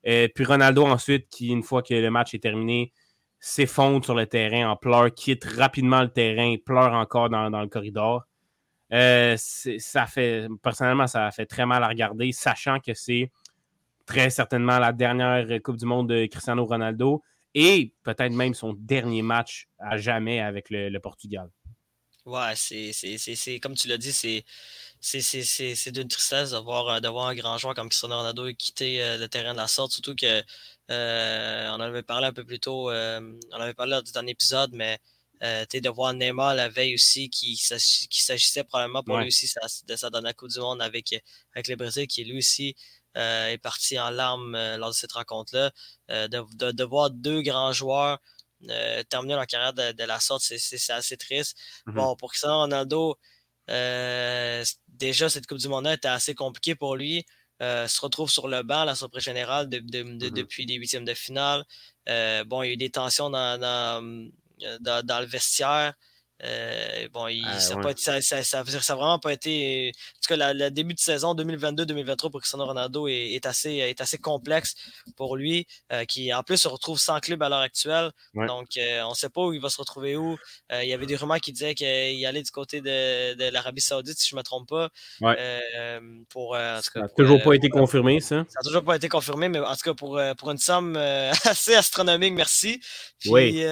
Euh, 0.08 0.28
puis 0.34 0.46
Ronaldo 0.46 0.86
ensuite, 0.86 1.28
qui 1.30 1.50
une 1.50 1.64
fois 1.64 1.84
que 1.84 1.94
le 1.94 2.10
match 2.10 2.34
est 2.34 2.40
terminé, 2.40 2.94
s'effondre 3.40 4.04
sur 4.06 4.16
le 4.16 4.26
terrain 4.26 4.70
en 4.70 4.76
pleurs, 4.76 5.14
quitte 5.14 5.46
rapidement 5.46 6.02
le 6.02 6.10
terrain, 6.10 6.56
pleure 6.64 6.94
encore 6.94 7.30
dans, 7.30 7.50
le 7.50 7.68
corridor. 7.68 8.26
Euh, 8.94 9.36
ça 9.38 10.06
fait, 10.06 10.48
personnellement, 10.62 11.08
ça 11.08 11.32
fait 11.32 11.46
très 11.46 11.66
mal 11.66 11.84
à 11.84 11.88
regarder, 11.88 12.32
sachant 12.32 12.80
que 12.80 12.94
c'est 12.94 13.32
très 14.06 14.30
certainement 14.30 14.80
la 14.80 14.92
dernière 14.92 15.48
Coupe 15.64 15.78
du 15.78 15.86
Monde 15.86 16.10
de 16.10 16.26
Cristiano 16.26 16.66
Ronaldo 16.66 17.22
et 17.54 17.94
peut-être 18.04 18.32
même 18.32 18.54
son 18.54 18.74
dernier 18.74 19.22
match 19.22 19.68
à 19.80 19.98
jamais 19.98 20.40
avec 20.40 20.70
le, 20.70 20.98
Portugal. 21.00 21.50
Ouais, 22.26 22.54
c'est 22.56 23.60
comme 23.60 23.76
tu 23.76 23.88
l'as 23.88 23.98
dit, 23.98 24.14
c'est 24.14 24.46
c'est 25.00 25.92
d'une 25.92 26.08
tristesse 26.08 26.52
d'avoir 26.52 27.02
d'avoir 27.02 27.28
un 27.28 27.36
grand 27.36 27.58
joueur 27.58 27.74
comme 27.74 27.90
Cristiano 27.90 28.18
Ronaldo 28.18 28.54
quitter 28.54 29.02
euh, 29.02 29.18
le 29.18 29.28
terrain 29.28 29.54
de 29.54 29.58
la 29.58 29.68
sorte, 29.68 29.94
surtout 29.94 30.16
que 30.16 30.44
euh, 30.92 31.70
on 31.70 31.74
en 31.74 31.80
avait 31.82 32.04
parlé 32.04 32.28
un 32.28 32.34
peu 32.34 32.46
plus 32.46 32.60
tôt, 32.60 32.92
euh, 32.92 33.20
on 33.52 33.60
avait 33.60 33.74
parlé 33.74 34.00
du 34.04 34.12
dernier 34.12 34.32
épisode, 34.32 34.72
mais 34.74 35.00
de 35.42 35.90
voir 35.90 36.14
Neymar 36.14 36.54
la 36.54 36.70
veille 36.70 36.94
aussi, 36.94 37.32
qui, 37.32 37.56
qui 37.56 38.22
s'agissait 38.24 38.64
probablement 38.64 39.02
pour 39.02 39.18
lui 39.18 39.28
aussi 39.28 39.52
de 39.88 39.96
sa 39.96 40.10
dernière 40.12 40.36
Coupe 40.36 40.50
du 40.50 40.60
Monde 40.60 40.84
avec, 40.84 41.16
avec 41.56 41.68
le 41.68 41.76
Brésil, 41.76 42.06
qui 42.06 42.24
lui 42.24 42.38
aussi 42.38 42.76
euh, 43.18 43.48
est 43.48 43.58
parti 43.58 44.00
en 44.00 44.10
larmes 44.10 44.56
euh, 44.56 44.78
lors 44.78 44.90
de 44.90 44.96
cette 44.96 45.12
rencontre-là. 45.12 45.72
Euh, 46.12 46.28
de, 46.30 46.72
de, 46.72 46.84
voir 46.84 47.10
deux 47.10 47.42
grands 47.42 47.74
joueurs 47.74 48.20
terminer 49.10 49.34
leur 49.34 49.48
carrière 49.48 49.74
de, 49.74 50.04
la 50.04 50.20
sorte, 50.20 50.44
c'est 50.44 50.94
assez 50.94 51.18
triste. 51.18 51.58
Mm-hmm. 51.88 51.94
Bon, 51.94 52.16
pour 52.16 52.30
Cristiano 52.30 52.60
Ronaldo, 52.60 53.18
déjà, 53.68 55.30
cette 55.30 55.48
Coupe 55.48 55.58
du 55.58 55.68
Monde 55.68 55.88
était 55.88 56.08
assez 56.08 56.36
compliquée 56.36 56.76
pour 56.76 56.96
lui. 56.96 57.26
se 57.60 58.02
retrouve 58.02 58.30
sur 58.30 58.48
le 58.48 58.62
banc, 58.62 58.86
la 58.86 58.94
surprise 58.94 59.24
générale, 59.24 59.68
mm-hmm. 59.68 60.30
depuis 60.30 60.68
les 60.68 60.76
huitièmes 60.76 61.06
de 61.06 61.16
finale. 61.16 61.66
bon, 62.46 62.62
il 62.62 62.68
y 62.68 62.70
a 62.70 62.74
eu 62.74 62.78
des 62.78 62.92
tensions 62.92 63.32
dans, 63.32 63.60
dans, 63.60 65.06
dans 65.06 65.20
le 65.20 65.26
vestiaire. 65.26 65.96
Euh, 66.44 67.08
bon, 67.14 67.28
ah, 67.46 67.60
ça, 67.60 67.76
n'a 67.76 68.64
vraiment 68.96 69.20
pas 69.20 69.34
été. 69.34 69.92
En 69.96 70.20
tout 70.22 70.40
cas, 70.40 70.54
le 70.54 70.70
début 70.70 70.94
de 70.94 71.00
saison 71.00 71.36
2022-2023 71.36 72.32
pour 72.32 72.40
Cristiano 72.40 72.66
Ronaldo 72.66 73.08
est, 73.08 73.46
assez, 73.46 73.76
est 73.76 74.02
assez 74.02 74.18
complexe 74.18 74.76
pour 75.16 75.36
lui, 75.36 75.68
euh, 75.92 76.06
qui 76.06 76.34
en 76.34 76.44
plus 76.44 76.58
se 76.58 76.68
retrouve 76.68 77.00
sans 77.00 77.20
club 77.20 77.44
à 77.44 77.50
l'heure 77.50 77.60
actuelle. 77.60 78.12
Donc, 78.34 78.78
euh, 78.78 79.02
on 79.04 79.12
ne 79.12 79.16
sait 79.16 79.30
pas 79.30 79.42
où 79.46 79.54
il 79.54 79.62
va 79.62 79.70
se 79.70 79.78
retrouver 79.78 80.16
où. 80.16 80.38
il 80.72 80.88
y 80.88 80.94
avait 80.94 81.06
des 81.06 81.16
rumeurs 81.16 81.40
qui 81.40 81.52
disaient 81.52 81.76
qu'il 81.76 82.26
allait 82.26 82.44
du 82.44 82.52
côté 82.52 82.82
de, 82.82 83.52
l'Arabie 83.52 83.82
Saoudite, 83.82 84.18
si 84.18 84.30
je 84.30 84.36
ne 84.36 84.40
me 84.40 84.44
trompe 84.44 84.70
pas. 84.70 84.90
pour, 86.30 86.56
ça 86.56 86.82
n'a 86.96 87.08
toujours 87.10 87.42
pas 87.44 87.54
été 87.54 87.70
confirmé, 87.70 88.20
ça. 88.20 88.46
Ça 88.50 88.60
n'a 88.60 88.64
toujours 88.64 88.84
pas 88.84 88.96
été 88.96 89.10
confirmé, 89.10 89.50
mais 89.50 89.60
en 89.60 89.76
tout 89.76 89.84
cas, 89.84 89.94
pour, 89.94 90.20
pour 90.38 90.52
une 90.52 90.58
somme 90.58 90.96
assez 91.46 91.76
astronomique, 91.76 92.34
merci. 92.34 92.82
Puis, 93.20 93.64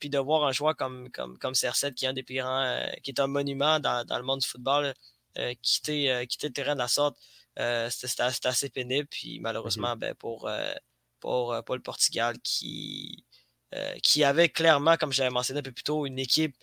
puis 0.00 0.10
de 0.10 0.18
voir 0.18 0.44
un 0.44 0.52
joueur 0.52 0.74
comme, 0.80 1.10
comme, 1.10 1.38
comme 1.38 1.52
CR7, 1.52 1.94
qui 1.94 2.04
est 2.04 2.08
un 2.08 2.12
des 2.12 2.22
plus 2.22 2.36
grands, 2.36 2.86
qui 3.02 3.10
est 3.10 3.20
un 3.20 3.26
monument 3.26 3.78
dans, 3.80 4.04
le 4.08 4.22
monde 4.22 4.40
du 4.40 4.48
football, 4.48 4.94
quitter, 5.62 6.26
quitter 6.28 6.48
le 6.48 6.52
terrain 6.52 6.74
de 6.74 6.80
la 6.80 6.88
sorte, 6.88 7.16
c'était 7.90 8.22
assez 8.22 8.70
pénible. 8.70 9.08
Puis 9.10 9.40
malheureusement, 9.40 9.94
mm-hmm. 9.94 9.98
ben, 9.98 10.14
pour, 10.14 10.50
pour, 11.20 11.64
pour, 11.64 11.74
le 11.74 11.82
Portugal, 11.82 12.36
qui, 12.42 13.24
qui 14.02 14.24
avait 14.24 14.48
clairement, 14.48 14.96
comme 14.96 15.12
j'avais 15.12 15.30
mentionné 15.30 15.60
un 15.60 15.62
peu 15.62 15.72
plus 15.72 15.84
tôt, 15.84 16.06
une 16.06 16.18
équipe 16.18 16.56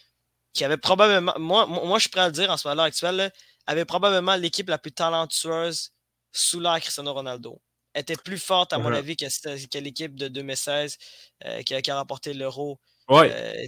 qui 0.54 0.66
avait 0.66 0.78
probablement, 0.78 1.34
moi, 1.38 1.66
moi 1.68 1.98
je 1.98 2.02
suis 2.02 2.10
prêt 2.10 2.22
à 2.22 2.28
le 2.28 2.34
dire 2.34 2.50
en 2.50 2.58
ce 2.58 2.68
moment 2.68 2.84
actuel, 2.84 3.32
avait 3.68 3.86
probablement 3.86 4.36
l'équipe 4.36 4.70
la 4.70 4.80
plus 4.80 4.92
talentueuse 4.92 5.92
sous 6.32 6.60
l'ère 6.60 6.80
Cristiano 6.80 7.14
Ronaldo. 7.14 7.62
était 7.94 8.16
plus 8.16 8.40
forte, 8.40 8.74
à 8.74 8.80
mon 8.80 8.92
avis, 8.94 9.16
que, 9.16 9.78
l'équipe 9.78 10.16
de 10.16 10.28
2016 10.28 10.98
euh, 11.46 11.62
qui, 11.62 11.76
a, 11.76 11.96
remporté 11.96 12.34
l'Euro. 12.34 12.80
Euh, 13.10 13.66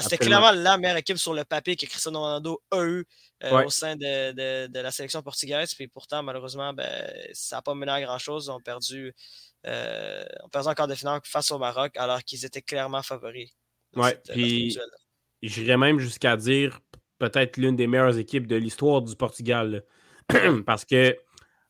c'était 0.00 0.16
clairement 0.16 0.52
la 0.52 0.78
meilleure 0.78 0.96
équipe 0.96 1.18
sur 1.18 1.34
le 1.34 1.44
papier 1.44 1.76
que 1.76 1.86
Cristiano 1.86 2.20
Ronaldo 2.20 2.62
a 2.70 2.84
eu 2.84 3.04
euh, 3.44 3.64
au 3.64 3.70
sein 3.70 3.96
de, 3.96 4.80
la 4.80 4.90
sélection 4.90 5.22
portugaise. 5.22 5.74
Puis 5.74 5.88
pourtant, 5.88 6.22
malheureusement, 6.22 6.72
ben, 6.72 7.12
ça 7.32 7.56
n'a 7.56 7.62
pas 7.62 7.74
mené 7.74 7.92
à 7.92 8.00
grand-chose. 8.00 8.46
Ils 8.46 8.50
ont 8.50 8.60
perdu, 8.60 9.14
ont 9.64 10.48
perdu 10.50 10.68
encore 10.68 10.86
de 10.88 10.94
finale 10.94 11.20
face 11.24 11.50
au 11.50 11.58
Maroc 11.58 11.96
alors 11.96 12.22
qu'ils 12.22 12.44
étaient 12.44 12.62
clairement 12.62 13.02
favoris. 13.02 13.50
Ouais, 13.94 14.20
puis 14.28 14.78
j'irais 15.42 15.76
même 15.76 15.98
jusqu'à 15.98 16.36
dire 16.36 16.80
peut-être 17.18 17.56
l'une 17.56 17.76
des 17.76 17.86
meilleures 17.86 18.18
équipes 18.18 18.46
de 18.46 18.56
l'histoire 18.56 19.02
du 19.02 19.14
Portugal. 19.16 19.84
Parce 20.66 20.84
que 20.84 21.16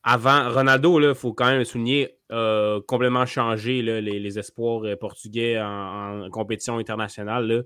avant, 0.03 0.53
Ronaldo, 0.53 1.01
il 1.01 1.15
faut 1.15 1.33
quand 1.33 1.47
même 1.47 1.65
souligner, 1.65 2.18
a 2.31 2.81
complètement 2.87 3.27
changé 3.27 3.83
les, 3.83 4.39
espoirs 4.39 4.85
euh, 4.85 4.97
portugais 4.97 5.61
en, 5.61 6.29
compétition 6.31 6.79
internationale. 6.79 7.65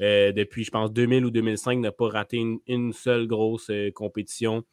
Euh, 0.00 0.32
depuis, 0.32 0.64
je 0.64 0.70
pense, 0.70 0.92
2000 0.92 1.24
ou 1.24 1.30
2005, 1.30 1.78
n'a 1.78 1.92
pas 1.92 2.08
raté 2.08 2.42
une, 2.66 2.92
seule 2.92 3.26
grosse 3.26 3.70
euh, 3.70 3.90
compétition 3.92 4.64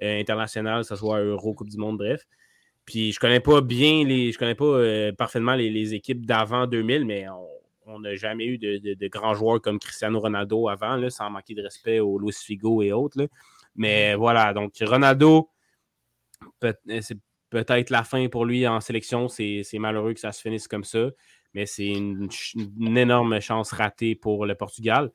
internationale, 0.00 0.82
que 0.82 0.88
ce 0.88 0.96
soit 0.96 1.20
Euro, 1.20 1.54
Coupe 1.54 1.70
du 1.70 1.76
Monde, 1.76 1.98
bref. 1.98 2.26
Puis 2.84 3.12
je 3.12 3.20
connais 3.20 3.40
pas 3.40 3.60
bien 3.60 4.04
les. 4.04 4.32
Je 4.32 4.38
connais 4.38 4.56
pas 4.56 5.12
parfaitement 5.16 5.54
les, 5.54 5.70
les 5.70 5.94
équipes 5.94 6.26
d'avant 6.26 6.66
2000, 6.66 7.06
mais 7.06 7.26
on, 7.86 8.00
n'a 8.00 8.14
jamais 8.16 8.44
eu 8.46 8.58
de, 8.58 9.08
grands 9.08 9.34
joueurs 9.34 9.62
comme 9.62 9.78
Cristiano 9.78 10.20
Ronaldo 10.20 10.68
avant, 10.68 10.96
là, 10.96 11.08
sans 11.08 11.30
manquer 11.30 11.54
de 11.54 11.62
respect 11.62 12.00
aux 12.00 12.18
Luis 12.18 12.34
Figo 12.34 12.82
et 12.82 12.92
autres. 12.92 13.28
Mais 13.76 14.12
mm-hmm. 14.12 14.16
voilà, 14.16 14.52
donc 14.52 14.74
Ronaldo, 14.82 15.48
c'est 17.00 17.18
peut-être 17.50 17.90
la 17.90 18.04
fin 18.04 18.28
pour 18.28 18.44
lui 18.44 18.66
en 18.66 18.80
sélection. 18.80 19.28
C'est 19.28 19.64
malheureux 19.74 20.14
que 20.14 20.20
ça 20.20 20.32
se 20.32 20.40
finisse 20.40 20.68
comme 20.68 20.84
ça, 20.84 21.10
mais 21.54 21.66
c'est 21.66 21.88
une, 21.88 22.28
énorme 22.96 23.40
chance 23.40 23.72
ratée 23.72 24.14
pour 24.14 24.46
le 24.46 24.54
Portugal. 24.54 25.10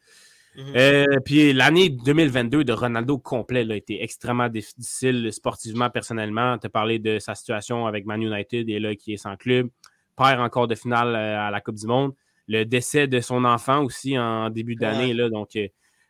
Mm-hmm. 0.56 0.78
Euh, 0.78 1.20
puis 1.24 1.54
l'année 1.54 1.90
2022 1.90 2.64
de 2.64 2.74
Ronaldo 2.74 3.20
complet 3.20 3.66
a 3.70 3.76
été 3.76 4.04
extrêmement 4.04 4.50
difficile 4.50 5.32
sportivement, 5.32 5.90
personnellement. 5.90 6.58
Tu 6.58 6.68
as 6.68 6.70
parlé 6.70 6.98
de 7.00 7.20
sa 7.20 7.36
situation 7.36 7.86
avec 7.86 8.06
Man 8.06 8.22
United 8.22 8.68
et 8.68 8.80
là 8.80 8.96
qui 8.96 9.14
est 9.14 9.18
sans 9.18 9.36
club. 9.36 9.70
Perd 10.18 10.42
encore 10.42 10.68
de 10.68 10.76
finale 10.76 11.16
euh, 11.16 11.40
à 11.40 11.52
la 11.52 11.62
Coupe 11.62 11.76
du 11.76 11.86
Monde 11.86 12.14
le 12.50 12.66
décès 12.66 13.08
de 13.08 13.22
son 13.22 13.46
enfant 13.46 13.84
aussi 13.84 14.18
en 14.18 14.50
début 14.50 14.76
d'année. 14.76 15.14
Donc, 15.30 15.56
euh, 15.56 15.68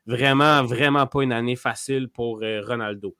vraiment, 0.08 0.64
vraiment 0.64 1.06
pas 1.06 1.22
une 1.22 1.34
année 1.34 1.58
facile 1.58 2.08
pour 2.08 2.40
euh, 2.42 2.62
Ronaldo. 2.66 3.16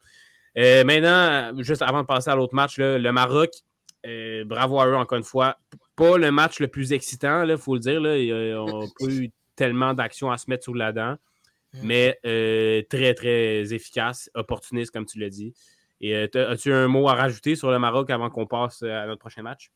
Euh, 0.58 0.84
maintenant, 0.84 1.52
juste 1.62 1.82
avant 1.82 2.02
de 2.02 2.08
passer 2.08 2.30
à 2.30 2.36
l'autre 2.36 2.56
match, 2.56 2.78
le 2.78 3.12
Maroc, 3.12 3.52
bravo 4.46 4.80
à 4.80 4.88
eux 4.88 4.96
encore 4.96 5.18
une 5.18 5.24
fois. 5.24 5.58
Pas 5.96 6.18
le 6.18 6.32
match 6.32 6.60
le 6.60 6.68
plus 6.68 6.94
excitant, 6.94 7.44
il 7.44 7.58
faut 7.58 7.76
le 7.76 7.80
dire. 7.80 8.02
Là, 8.02 8.18
ils 8.18 8.54
n'ont 8.54 8.88
pas 8.88 9.06
eu 9.06 9.32
tellement 9.56 9.94
d'actions 9.94 10.32
à 10.32 10.38
se 10.38 10.50
mettre 10.50 10.66
sous 10.66 10.74
la 10.74 10.92
dent, 10.92 11.16
mais 11.84 12.18
très, 12.90 13.14
très 13.14 13.74
efficace, 13.74 14.30
opportuniste, 14.34 14.92
comme 14.92 15.06
tu 15.06 15.20
l'as 15.20 15.30
dit. 15.30 15.54
Et 16.02 16.16
as-tu 16.16 16.72
un 16.72 16.88
mot 16.88 17.10
à 17.10 17.16
rajouter 17.16 17.56
sur 17.56 17.72
le 17.72 17.80
Maroc 17.80 18.10
avant 18.10 18.30
qu'on 18.30 18.48
passe 18.48 18.82
à 18.84 19.06
notre 19.06 19.20
prochain 19.20 19.42
match? 19.42 19.70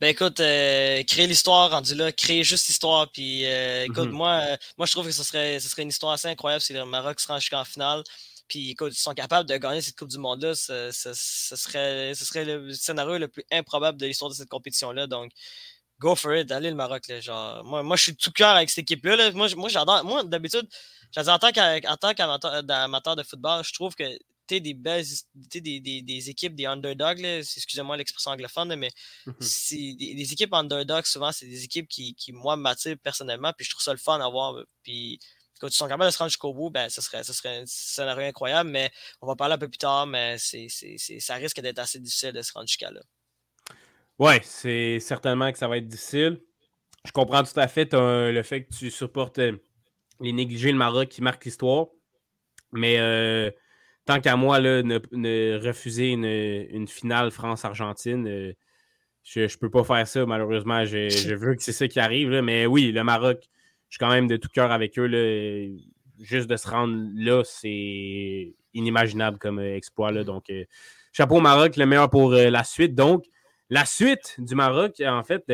Ben 0.00 0.08
écoute, 0.08 0.40
euh, 0.40 1.02
créer 1.04 1.26
l'histoire, 1.26 1.70
rendu 1.70 1.94
là, 1.94 2.10
créer 2.12 2.42
juste 2.42 2.66
l'histoire. 2.68 3.10
Puis 3.10 3.44
euh, 3.44 3.84
écoute, 3.84 4.08
mm-hmm. 4.08 4.10
moi, 4.10 4.40
euh, 4.42 4.56
moi 4.76 4.86
je 4.86 4.92
trouve 4.92 5.06
que 5.06 5.12
ce 5.12 5.22
serait, 5.22 5.60
ce 5.60 5.68
serait 5.68 5.82
une 5.82 5.88
histoire 5.88 6.12
assez 6.12 6.28
incroyable 6.28 6.60
si 6.60 6.72
le 6.72 6.84
Maroc 6.84 7.20
se 7.20 7.28
rend 7.28 7.38
jusqu'en 7.38 7.64
finale. 7.64 8.02
Puis 8.50 8.70
écoute, 8.70 8.92
ils 8.92 9.00
sont 9.00 9.14
capables 9.14 9.48
de 9.48 9.56
gagner 9.56 9.80
cette 9.80 9.96
Coupe 9.96 10.08
du 10.08 10.18
Monde-là. 10.18 10.56
Ce, 10.56 10.90
serait, 10.92 12.14
ce 12.14 12.24
serait 12.24 12.44
le 12.44 12.72
scénario 12.72 13.16
le 13.16 13.28
plus 13.28 13.44
improbable 13.52 13.96
de 13.96 14.06
l'histoire 14.06 14.28
de 14.28 14.34
cette 14.34 14.48
compétition-là. 14.48 15.06
Donc, 15.06 15.30
go 16.00 16.16
for 16.16 16.34
it, 16.34 16.50
allez 16.50 16.70
le 16.70 16.74
Maroc. 16.74 17.06
Là, 17.06 17.20
genre, 17.20 17.64
moi, 17.64 17.84
moi, 17.84 17.94
je 17.94 18.02
suis 18.02 18.16
tout 18.16 18.32
cœur 18.32 18.56
avec 18.56 18.68
cette 18.68 18.78
équipe-là. 18.80 19.30
Moi, 19.30 19.48
moi 19.54 19.68
j'adore. 19.68 20.04
Moi, 20.04 20.24
d'habitude, 20.24 20.68
en 21.16 21.38
tant 21.38 21.52
qu'amateur 21.52 23.16
de 23.16 23.22
football, 23.22 23.62
je 23.64 23.72
trouve 23.72 23.94
que 23.94 24.04
des 24.58 24.74
belles 24.74 25.04
des, 25.34 25.60
des, 25.78 26.02
des, 26.02 26.30
équipes, 26.30 26.56
des 26.56 26.66
underdogs, 26.66 27.20
excusez-moi 27.20 27.96
l'expression 27.96 28.32
anglophone, 28.32 28.74
mais 28.74 28.90
mmh 29.26 29.32
des, 29.70 30.32
équipes 30.32 30.52
underdogs, 30.54 31.06
souvent, 31.06 31.30
c'est 31.30 31.46
des 31.46 31.62
équipes 31.62 31.86
qui, 31.86 32.16
qui 32.16 32.32
moi, 32.32 32.56
m'attirent 32.56 32.98
personnellement, 32.98 33.52
puis 33.56 33.64
je 33.64 33.70
trouve 33.70 33.82
ça 33.82 33.92
le 33.92 33.98
fun 33.98 34.18
à 34.20 34.28
voir. 34.28 34.56
Puis 34.82 35.20
quand 35.60 35.68
ils 35.68 35.72
sont 35.72 35.86
capables 35.86 36.06
de 36.06 36.10
se 36.10 36.18
rendre 36.18 36.30
jusqu'au 36.30 36.54
bout, 36.54 36.70
ben, 36.70 36.88
ce 36.88 37.02
serait, 37.02 37.22
serait 37.22 37.58
un 37.60 37.64
scénario 37.66 38.26
incroyable, 38.26 38.70
mais 38.70 38.90
on 39.20 39.26
va 39.26 39.36
parler 39.36 39.54
un 39.54 39.58
peu 39.58 39.68
plus 39.68 39.78
tard, 39.78 40.06
mais 40.06 40.36
c'est, 40.38 40.68
ça 41.18 41.34
risque 41.34 41.60
d'être 41.60 41.78
assez 41.78 42.00
difficile 42.00 42.32
de 42.32 42.42
se 42.42 42.52
rendre 42.52 42.66
jusqu'à 42.66 42.90
là. 42.90 43.00
Oui, 44.18 44.34
c'est 44.42 45.00
certainement 45.00 45.52
que 45.52 45.58
ça 45.58 45.68
va 45.68 45.76
être 45.76 45.86
difficile. 45.86 46.40
Je 47.06 47.12
comprends 47.12 47.42
tout 47.42 47.58
à 47.58 47.68
fait 47.68 47.92
le 47.92 48.42
fait 48.42 48.64
que 48.64 48.74
tu 48.74 48.90
supportes 48.90 49.38
euh, 49.38 49.56
les 50.20 50.32
négligés 50.32 50.72
le 50.72 50.78
Maroc 50.78 51.08
qui 51.08 51.22
marque 51.22 51.44
l'histoire. 51.44 51.86
Mais 52.72 52.98
euh, 52.98 53.50
tant 54.04 54.20
qu'à 54.20 54.36
moi, 54.36 54.60
là, 54.60 54.82
ne, 54.82 55.66
refuser 55.66 56.10
une, 56.10 56.88
finale 56.88 57.30
France-Argentine, 57.30 58.26
euh, 58.28 58.52
je 59.24 59.40
ne 59.40 59.58
peux 59.58 59.70
pas 59.70 59.84
faire 59.84 60.06
ça, 60.06 60.26
malheureusement. 60.26 60.84
Je, 60.84 61.34
veux 61.34 61.54
que 61.54 61.62
c'est 61.62 61.72
ça 61.72 61.88
qui 61.88 62.00
arrive. 62.00 62.30
mais 62.42 62.66
oui, 62.66 62.92
le 62.92 63.04
Maroc, 63.04 63.48
je 63.90 63.96
suis 63.96 63.98
quand 63.98 64.10
même 64.10 64.26
de 64.26 64.36
tout 64.36 64.48
cœur 64.48 64.72
avec 64.72 64.98
eux. 64.98 65.06
Là, 65.06 65.76
juste 66.18 66.48
de 66.48 66.56
se 66.56 66.68
rendre 66.68 66.96
là, 67.14 67.42
c'est 67.44 68.54
inimaginable 68.72 69.38
comme 69.38 69.58
euh, 69.58 69.76
exploit. 69.76 70.12
Là, 70.12 70.24
donc, 70.24 70.48
euh, 70.48 70.64
chapeau 71.12 71.36
au 71.36 71.40
Maroc, 71.40 71.76
le 71.76 71.84
meilleur 71.84 72.08
pour 72.08 72.30
la 72.30 72.64
suite. 72.64 72.94
Donc, 72.94 73.26
la 73.68 73.84
suite 73.84 74.36
du 74.38 74.54
Maroc, 74.54 75.00
en 75.04 75.22
fait, 75.22 75.44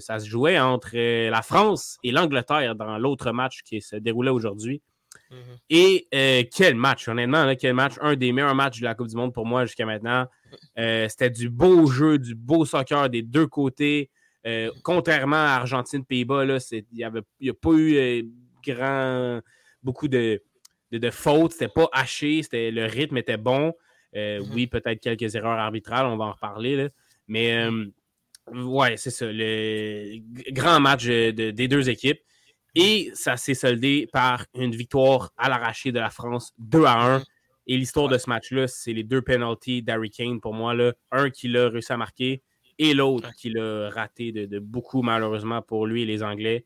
ça 0.00 0.20
se 0.20 0.26
jouait 0.28 0.58
entre 0.60 0.96
la 1.28 1.42
France 1.42 1.98
et 2.04 2.12
l'Angleterre 2.12 2.76
dans 2.76 2.98
l'autre 2.98 3.32
match 3.32 3.62
qui 3.64 3.80
se 3.80 3.96
déroulait 3.96 4.30
aujourd'hui. 4.30 4.82
Mhm. 5.30 5.38
Et 5.70 6.08
euh, 6.14 6.42
quel 6.52 6.74
match, 6.74 7.08
honnêtement, 7.08 7.52
quel 7.56 7.74
match. 7.74 7.94
Un 8.00 8.16
des 8.16 8.32
meilleurs 8.32 8.54
matchs 8.54 8.80
de 8.80 8.84
la 8.84 8.94
Coupe 8.94 9.08
du 9.08 9.16
Monde 9.16 9.32
pour 9.32 9.46
moi 9.46 9.64
jusqu'à 9.64 9.86
maintenant. 9.86 10.26
Euh, 10.78 11.08
c'était 11.08 11.30
du 11.30 11.48
beau 11.48 11.86
jeu, 11.86 12.18
du 12.18 12.34
beau 12.34 12.64
soccer 12.64 13.08
des 13.08 13.22
deux 13.22 13.46
côtés. 13.46 14.10
Euh, 14.46 14.70
contrairement 14.82 15.36
à 15.36 15.56
Argentine-Pays-Bas, 15.56 16.44
il 16.72 16.84
n'y 16.92 17.04
a 17.04 17.10
pas 17.10 17.72
eu 17.72 18.24
grand, 18.64 19.40
beaucoup 19.82 20.08
de, 20.08 20.42
de, 20.92 21.10
fautes. 21.10 21.52
C'était 21.52 21.68
pas 21.68 21.88
haché, 21.92 22.42
le 22.52 22.86
rythme 22.86 23.18
était 23.18 23.36
bon. 23.36 23.74
Mhm. 24.14 24.50
Oui, 24.52 24.66
peut-être 24.66 25.00
quelques 25.00 25.34
erreurs 25.34 25.58
arbitrales, 25.58 26.06
on 26.06 26.16
va 26.16 26.26
en 26.26 26.32
reparler. 26.32 26.88
Mais 27.28 27.68
ouais, 28.52 28.96
c'est 28.96 29.10
ça. 29.10 29.26
Le 29.30 30.18
grand 30.50 30.80
match 30.80 31.06
des 31.06 31.68
deux 31.68 31.88
équipes. 31.88 32.20
Et 32.74 33.10
ça 33.14 33.36
s'est 33.36 33.54
soldé 33.54 34.08
par 34.12 34.46
une 34.54 34.74
victoire 34.74 35.32
à 35.36 35.48
l'arraché 35.48 35.90
de 35.90 35.98
la 35.98 36.10
France 36.10 36.52
2 36.58 36.84
à 36.84 37.16
1. 37.16 37.22
Et 37.66 37.76
l'histoire 37.76 38.08
de 38.08 38.16
ce 38.16 38.28
match-là, 38.28 38.68
c'est 38.68 38.92
les 38.92 39.02
deux 39.02 39.22
penalties 39.22 39.82
d'Harry 39.82 40.10
Kane 40.10 40.40
pour 40.40 40.54
moi. 40.54 40.74
Là. 40.74 40.92
Un 41.10 41.30
qui 41.30 41.48
l'a 41.48 41.68
réussi 41.68 41.92
à 41.92 41.96
marquer 41.96 42.42
et 42.80 42.94
l'autre 42.94 43.30
qui 43.36 43.50
l'a 43.50 43.90
raté 43.90 44.32
de, 44.32 44.58
beaucoup, 44.58 45.02
malheureusement, 45.02 45.60
pour 45.60 45.86
lui 45.86 46.02
et 46.02 46.06
les 46.06 46.22
Anglais. 46.22 46.64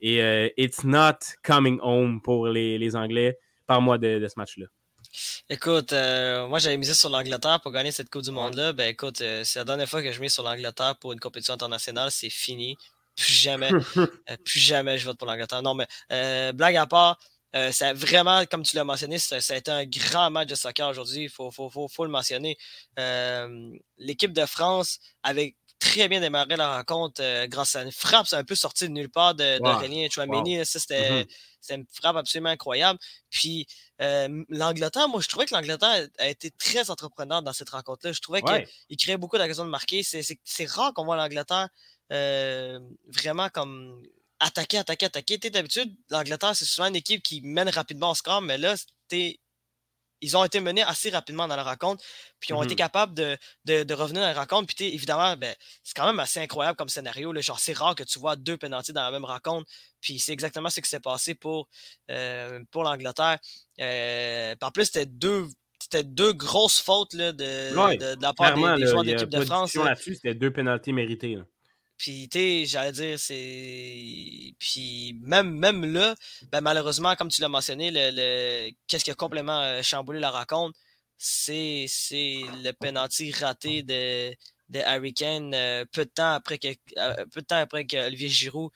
Et 0.00 0.22
euh, 0.22 0.48
it's 0.56 0.84
not 0.84 1.18
coming 1.42 1.80
home 1.82 2.22
pour 2.22 2.46
les, 2.46 2.96
Anglais. 2.96 3.36
Par-moi 3.66 3.98
de, 3.98 4.24
ce 4.28 4.38
match-là. 4.38 4.66
Écoute, 5.50 5.92
euh, 5.92 6.46
moi 6.46 6.60
j'avais 6.60 6.76
misé 6.76 6.94
sur 6.94 7.08
l'Angleterre 7.08 7.60
pour 7.62 7.72
gagner 7.72 7.90
cette 7.90 8.10
Coupe 8.10 8.22
du 8.22 8.30
Monde-là. 8.30 8.74
Ben 8.74 8.88
écoute, 8.88 9.20
euh, 9.22 9.42
c'est 9.44 9.58
la 9.58 9.64
dernière 9.64 9.88
fois 9.88 10.02
que 10.02 10.12
je 10.12 10.20
mets 10.20 10.28
sur 10.28 10.44
l'Angleterre 10.44 10.94
pour 11.00 11.12
une 11.12 11.18
compétition 11.18 11.54
internationale, 11.54 12.12
c'est 12.12 12.30
fini 12.30 12.76
plus 13.16 13.32
jamais, 13.32 13.70
plus 14.44 14.60
jamais 14.60 14.98
je 14.98 15.06
vote 15.06 15.18
pour 15.18 15.26
l'Angleterre. 15.26 15.62
Non, 15.62 15.74
mais 15.74 15.86
euh, 16.12 16.52
blague 16.52 16.76
à 16.76 16.86
part, 16.86 17.18
euh, 17.54 17.70
c'est 17.72 17.92
vraiment, 17.92 18.44
comme 18.46 18.62
tu 18.62 18.76
l'as 18.76 18.84
mentionné, 18.84 19.18
ça, 19.18 19.36
a 19.36 19.56
été 19.56 19.70
un 19.70 19.84
grand 19.84 20.30
match 20.30 20.48
de 20.48 20.54
soccer 20.54 20.88
aujourd'hui. 20.88 21.24
Il 21.24 21.30
faut, 21.30 21.50
faut, 21.50 21.70
faut, 21.70 22.04
le 22.04 22.10
mentionner. 22.10 22.56
L'équipe 23.98 24.32
de 24.32 24.46
France 24.46 24.98
avait 25.22 25.54
très 25.78 26.08
bien 26.08 26.20
démarré 26.20 26.56
la 26.56 26.76
rencontre 26.78 27.22
grâce 27.46 27.76
à 27.76 27.82
une 27.82 27.92
frappe 27.92 28.26
un 28.32 28.44
peu 28.44 28.54
sortie 28.54 28.88
de 28.88 28.92
nulle 28.92 29.10
part 29.10 29.34
de, 29.34 29.58
wow. 29.60 30.10
Chouameni. 30.10 30.58
Mm-hmm. 30.58 30.64
c'était 30.64 31.26
une 31.74 31.86
frappe 31.92 32.16
absolument 32.16 32.50
incroyable. 32.50 32.98
Puis 33.30 33.66
l'Angleterre, 33.98 35.08
moi, 35.08 35.20
je 35.20 35.28
trouvais 35.28 35.46
que 35.46 35.54
l'Angleterre 35.54 36.08
a 36.18 36.28
été 36.28 36.50
très 36.50 36.90
entreprenante 36.90 37.44
dans 37.44 37.52
cette 37.52 37.70
rencontre-là. 37.70 38.12
Je 38.12 38.20
trouvais 38.20 38.42
qu'il 38.42 38.96
créait 38.96 39.16
beaucoup 39.16 39.38
d'occasions 39.38 39.64
de 39.64 39.70
marquer. 39.70 40.02
C'est 40.02 40.70
rare 40.70 40.92
qu'on 40.92 41.04
voit 41.04 41.16
l'Angleterre 41.16 41.68
euh, 42.12 42.78
vraiment 43.08 43.48
comme 43.48 44.00
attaquer, 44.40 44.78
attaquer, 44.78 45.06
attaquer. 45.06 45.38
D'habitude, 45.38 45.94
l'Angleterre, 46.10 46.54
c'est 46.56 46.64
souvent 46.64 46.88
une 46.88 46.96
équipe 46.96 47.22
qui 47.22 47.40
mène 47.42 47.68
rapidement 47.68 48.10
au 48.10 48.14
score, 48.14 48.42
mais 48.42 48.58
là, 48.58 48.74
ils 50.20 50.36
ont 50.36 50.44
été 50.44 50.60
menés 50.60 50.82
assez 50.82 51.10
rapidement 51.10 51.46
dans 51.46 51.56
la 51.56 51.62
rencontre, 51.62 52.02
puis 52.40 52.50
ils 52.50 52.54
ont 52.54 52.62
été 52.62 52.74
mmh 52.74 52.76
capables 52.76 53.14
de, 53.14 53.94
revenir 53.94 54.22
dans 54.22 54.28
la 54.28 54.34
rencontre. 54.34 54.72
Puis 54.74 54.86
évidemment, 54.86 55.36
ben, 55.36 55.54
c'est 55.82 55.94
quand 55.94 56.06
même 56.06 56.20
assez 56.20 56.40
incroyable 56.40 56.76
comme 56.76 56.88
scénario. 56.88 57.32
Là. 57.32 57.40
Genre, 57.40 57.58
c'est 57.58 57.76
rare 57.76 57.94
que 57.94 58.04
tu 58.04 58.18
vois 58.18 58.36
deux 58.36 58.56
pénalties 58.56 58.92
dans 58.92 59.02
la 59.02 59.10
même 59.10 59.24
rencontre. 59.24 59.70
Puis 60.00 60.18
c'est 60.18 60.32
exactement 60.32 60.70
ce 60.70 60.80
qui 60.80 60.88
s'est 60.88 61.00
passé 61.00 61.34
pour, 61.34 61.68
euh, 62.10 62.62
pour 62.70 62.82
l'Angleterre. 62.84 63.38
Euh, 63.80 64.54
en 64.60 64.70
plus, 64.70 64.86
c'était 64.86 65.06
deux 65.06 65.48
c'était 65.78 66.04
deux 66.04 66.32
grosses 66.32 66.80
fautes 66.80 67.12
là, 67.12 67.32
de, 67.32 68.20
la 68.20 68.32
part 68.32 68.54
des, 68.54 68.86
joueurs 68.86 69.04
de 69.04 69.10
l'équipe 69.10 69.28
de 69.28 69.44
France. 69.44 69.74
là-dessus, 69.74 70.14
c'était 70.16 70.34
deux 70.34 70.50
pénalties 70.50 70.92
méritées. 70.92 71.38
Puis, 71.96 72.28
tu 72.28 72.66
j'allais 72.66 72.92
dire, 72.92 73.18
c'est. 73.18 74.54
Puis, 74.58 75.18
même, 75.22 75.50
même 75.50 75.84
là, 75.92 76.14
ben, 76.52 76.60
malheureusement, 76.60 77.14
comme 77.16 77.28
tu 77.28 77.40
l'as 77.40 77.48
mentionné, 77.48 77.90
le, 77.92 78.70
qu'est-ce 78.86 79.04
qui 79.04 79.10
a 79.10 79.14
complètement 79.14 79.60
euh, 79.60 79.82
chamboulé 79.82 80.20
la 80.20 80.30
rencontre, 80.30 80.78
c'est, 81.16 81.86
c'est 81.88 82.40
le 82.62 82.72
penalty 82.72 83.32
raté 83.32 83.82
de, 83.82 84.34
de 84.68 84.80
Harry 84.80 85.14
Kane 85.14 85.54
euh, 85.54 85.84
peu 85.90 86.04
de 86.04 86.10
temps 86.10 86.34
après 86.34 86.58
que 86.58 86.68
euh, 86.98 87.24
peu 87.32 87.40
de 87.40 87.46
temps 87.46 87.56
après 87.56 87.86
que 87.86 88.06
Olivier 88.06 88.28
Giroud 88.28 88.70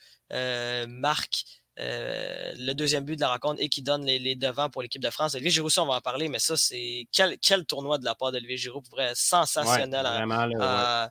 marque 0.88 1.44
le 1.76 2.72
deuxième 2.72 3.04
but 3.04 3.16
de 3.16 3.22
la 3.22 3.32
rencontre 3.32 3.60
et 3.60 3.68
qui 3.68 3.82
donne 3.82 4.04
les, 4.04 4.34
devants 4.34 4.70
pour 4.70 4.82
l'équipe 4.82 5.02
de 5.02 5.10
France. 5.10 5.34
Olivier 5.34 5.50
Giroud, 5.50 5.70
ça, 5.70 5.82
on 5.82 5.86
va 5.86 5.94
en 5.94 6.00
parler, 6.00 6.28
mais 6.28 6.38
ça, 6.38 6.56
c'est 6.56 7.06
quel, 7.12 7.38
quel 7.38 7.64
tournoi 7.66 7.98
de 7.98 8.04
la 8.04 8.14
part 8.14 8.32
d'Olivier 8.32 8.56
Giroud, 8.56 8.84
pour 8.84 8.96
vrai, 8.96 9.12
sensationnel. 9.14 10.04
vraiment, 10.04 11.08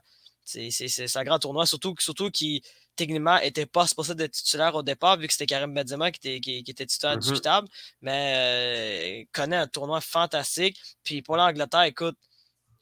c'est 0.70 1.16
un 1.16 1.24
grand 1.24 1.38
tournoi, 1.38 1.66
surtout, 1.66 1.94
surtout 1.98 2.30
qui, 2.30 2.62
techniquement, 2.96 3.38
n'était 3.38 3.66
pas 3.66 3.86
supposé 3.86 4.14
d'être 4.14 4.32
titulaire 4.32 4.74
au 4.74 4.82
départ, 4.82 5.16
vu 5.16 5.26
que 5.26 5.32
c'était 5.32 5.46
Karim 5.46 5.74
Benzema 5.74 6.10
qui 6.10 6.28
était, 6.28 6.40
qui, 6.40 6.70
était 6.70 6.86
titulaire 6.86 7.16
mm-hmm. 7.16 7.20
discutable, 7.20 7.68
mais 8.00 9.22
euh, 9.22 9.24
connaît 9.32 9.56
un 9.56 9.66
tournoi 9.66 10.00
fantastique. 10.00 10.78
Puis 11.04 11.22
pour 11.22 11.36
l'Angleterre, 11.36 11.82
écoute, 11.82 12.16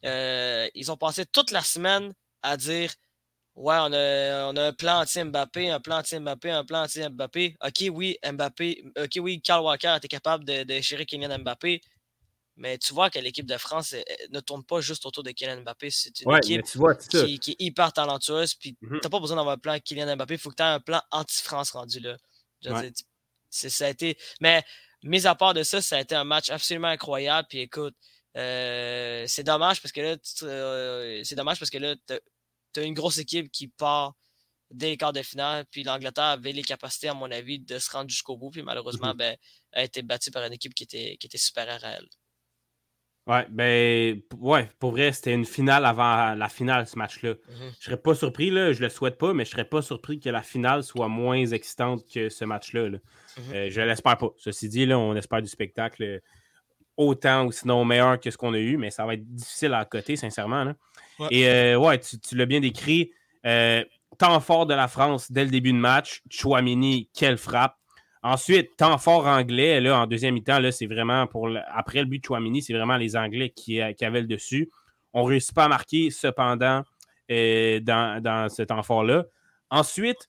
euh, 0.05 0.69
ils 0.75 0.91
ont 0.91 0.97
passé 0.97 1.27
toute 1.27 1.51
la 1.51 1.63
semaine 1.63 2.13
à 2.43 2.57
dire 2.57 2.93
Ouais, 3.59 3.75
on 3.81 3.93
a, 3.93 4.53
on 4.53 4.57
a 4.57 4.67
un 4.69 4.73
plan 4.73 5.01
anti-Mbappé, 5.01 5.71
un 5.71 5.81
plan 5.81 5.99
anti-Mbappé, 5.99 6.49
un 6.53 6.65
plan 6.65 6.85
anti-Mbappé. 6.85 7.57
OK, 7.61 7.85
oui, 7.93 8.17
Mbappé, 8.25 8.85
OK, 8.97 9.11
oui, 9.17 9.41
Carl 9.43 9.65
Walker 9.65 9.97
était 9.97 10.07
capable 10.07 10.45
de, 10.45 10.63
de 10.63 11.05
Kylian 11.05 11.41
Mbappé, 11.41 11.81
mais 12.59 12.77
tu 12.77 12.93
vois 12.93 13.09
que 13.09 13.21
l'équipe 13.21 13.47
de 13.47 13.57
France 13.57 13.95
ne 14.31 14.41
tourne 14.41 14.65
pas 14.65 14.81
juste 14.81 15.07
autour 15.07 15.23
de 15.23 15.31
Kylian 15.31 15.63
Mbappé. 15.63 15.91
C'est 15.91 16.21
une 16.21 16.37
équipe 16.37 16.67
qui, 17.09 17.53
est 17.53 17.57
hyper 17.61 17.93
talentueuse. 17.93 18.55
Puis 18.55 18.77
tu 18.81 18.99
n'as 19.03 19.09
pas 19.09 19.21
besoin 19.21 19.37
d'avoir 19.37 19.55
un 19.55 19.59
plan 19.59 19.79
Kylian 19.79 20.17
Mbappé. 20.17 20.35
Il 20.35 20.41
faut 20.41 20.51
que 20.51 20.57
tu 20.57 20.63
aies 20.63 20.67
un 20.67 20.81
plan 20.81 21.01
anti-France 21.13 21.71
rendu 21.71 22.01
là. 22.01 22.17
ça 23.51 23.87
a 23.87 23.89
été... 23.89 24.19
Mais 24.41 24.65
mis 25.05 25.27
à 25.27 25.37
part 25.37 25.55
de 25.55 25.63
ça, 25.63 25.81
ça 25.81 25.99
a 25.99 26.01
été 26.01 26.17
un 26.17 26.25
match 26.25 26.51
absolument 26.51 26.89
incroyable. 26.89 27.47
Puis 27.49 27.61
écoute, 27.61 27.95
euh, 28.37 29.25
c'est 29.29 29.45
dommage 29.45 29.81
parce 29.81 29.93
que 29.93 30.01
là, 30.01 30.17
euh, 30.43 31.21
c'est 31.23 31.37
dommage 31.37 31.61
parce 31.61 31.71
que 31.71 31.79
là, 31.79 31.95
tu 32.07 32.81
as 32.81 32.83
une 32.83 32.95
grosse 32.95 33.19
équipe 33.19 33.53
qui 33.53 33.69
part 33.69 34.15
dès 34.73 34.89
les 34.89 34.97
quarts 34.97 35.13
de 35.13 35.23
finale. 35.23 35.65
Puis 35.71 35.85
l'Angleterre 35.85 36.25
avait 36.25 36.53
les 36.53 36.65
capacités, 36.65 37.09
à 37.09 37.15
mon 37.15 37.31
avis, 37.31 37.61
de 37.61 37.79
se 37.79 37.89
rendre 37.91 38.11
jusqu'au 38.11 38.37
bout. 38.37 38.51
Puis 38.51 38.63
malheureusement, 38.63 39.15
mmh 39.15 39.19
ben, 39.19 39.37
a 39.75 39.85
été 39.85 40.03
battue 40.03 40.33
par 40.33 40.45
une 40.45 40.53
équipe 40.53 40.75
qui 40.75 40.83
était, 40.83 41.17
qui 41.19 41.29
était 41.29 41.39
supérieure 41.39 41.85
à 41.85 41.91
elle. 41.93 42.09
Ouais, 43.29 43.47
ben, 43.51 44.23
ouais, 44.39 44.71
pour 44.79 44.93
vrai, 44.93 45.13
c'était 45.13 45.35
une 45.35 45.45
finale 45.45 45.85
avant 45.85 46.35
la 46.35 46.49
finale, 46.49 46.87
ce 46.87 46.97
match-là. 46.97 47.31
Mhm. 47.31 47.73
Je 47.79 47.85
serais 47.85 47.99
pas 47.99 48.15
surpris, 48.15 48.51
là, 48.51 48.73
je 48.73 48.81
le 48.81 48.89
souhaite 48.89 49.19
pas, 49.19 49.35
mais 49.35 49.45
je 49.45 49.51
serais 49.51 49.67
pas 49.67 49.83
surpris 49.83 50.19
que 50.19 50.31
la 50.31 50.43
finale 50.43 50.83
soit 50.83 51.09
moins 51.09 51.45
excitante 51.45 52.05
que 52.13 52.31
ce 52.31 52.47
match-là. 52.47 52.89
Mhm. 52.89 52.99
Euh, 53.53 53.69
je 53.71 53.81
l'espère 53.83 54.17
pas. 54.17 54.31
Ceci 54.39 54.71
dit, 54.71 54.87
là, 54.87 54.99
on 54.99 55.15
espère 55.15 55.43
du 55.43 55.49
spectacle 55.49 56.21
autant 56.99 57.47
ou 57.47 57.53
sinon 57.53 57.85
meilleur 57.85 58.19
que 58.19 58.31
ce 58.31 58.37
qu'on 58.37 58.53
a 58.55 58.59
eu, 58.59 58.77
mais 58.77 58.91
ça 58.91 59.07
va 59.07 59.15
être 59.15 59.25
difficile 59.35 59.73
à 59.73 59.85
côté, 59.85 60.17
sincèrement. 60.17 60.75
Et 61.31 61.49
euh, 61.49 61.79
ouais, 61.79 61.99
tu, 61.99 62.37
l'as 62.37 62.47
bien 62.47 62.61
décrit. 62.61 63.13
Euh, 63.47 63.85
temps 64.19 64.41
fort 64.41 64.67
de 64.67 64.75
la 64.75 64.89
France 64.89 65.31
dès 65.31 65.45
le 65.45 65.51
début 65.51 65.73
de 65.73 65.79
match. 65.79 66.23
Chouamini, 66.29 67.09
quelle 67.15 67.39
frappe. 67.39 67.78
Ensuite, 68.23 68.77
temps 68.77 68.99
fort 68.99 69.27
anglais, 69.27 69.81
là, 69.81 70.01
en 70.01 70.07
deuxième 70.07 70.35
mi-temps, 70.35 70.59
c'est 70.73 70.87
vraiment 70.87 71.27
pour 71.27 71.49
après 71.73 72.01
le 72.01 72.07
but 72.07 72.19
de 72.19 72.25
Chouamini, 72.25 72.63
c'est 72.63 72.73
vraiment 72.73 72.97
les 72.97 73.17
Anglais 73.17 73.51
qui, 73.51 73.81
euh, 73.81 73.93
avaient 74.01 74.23
le 74.23 74.27
dessus. 74.27 74.71
On 75.13 75.23
ne 75.23 75.29
réussit 75.29 75.55
pas 75.55 75.65
à 75.65 75.69
marquer, 75.69 76.11
cependant, 76.11 76.83
euh, 77.31 77.81
dans, 77.81 78.49
ce 78.49 78.63
temps 78.63 78.83
fort-là. 78.83 79.25
Ensuite, 79.71 80.29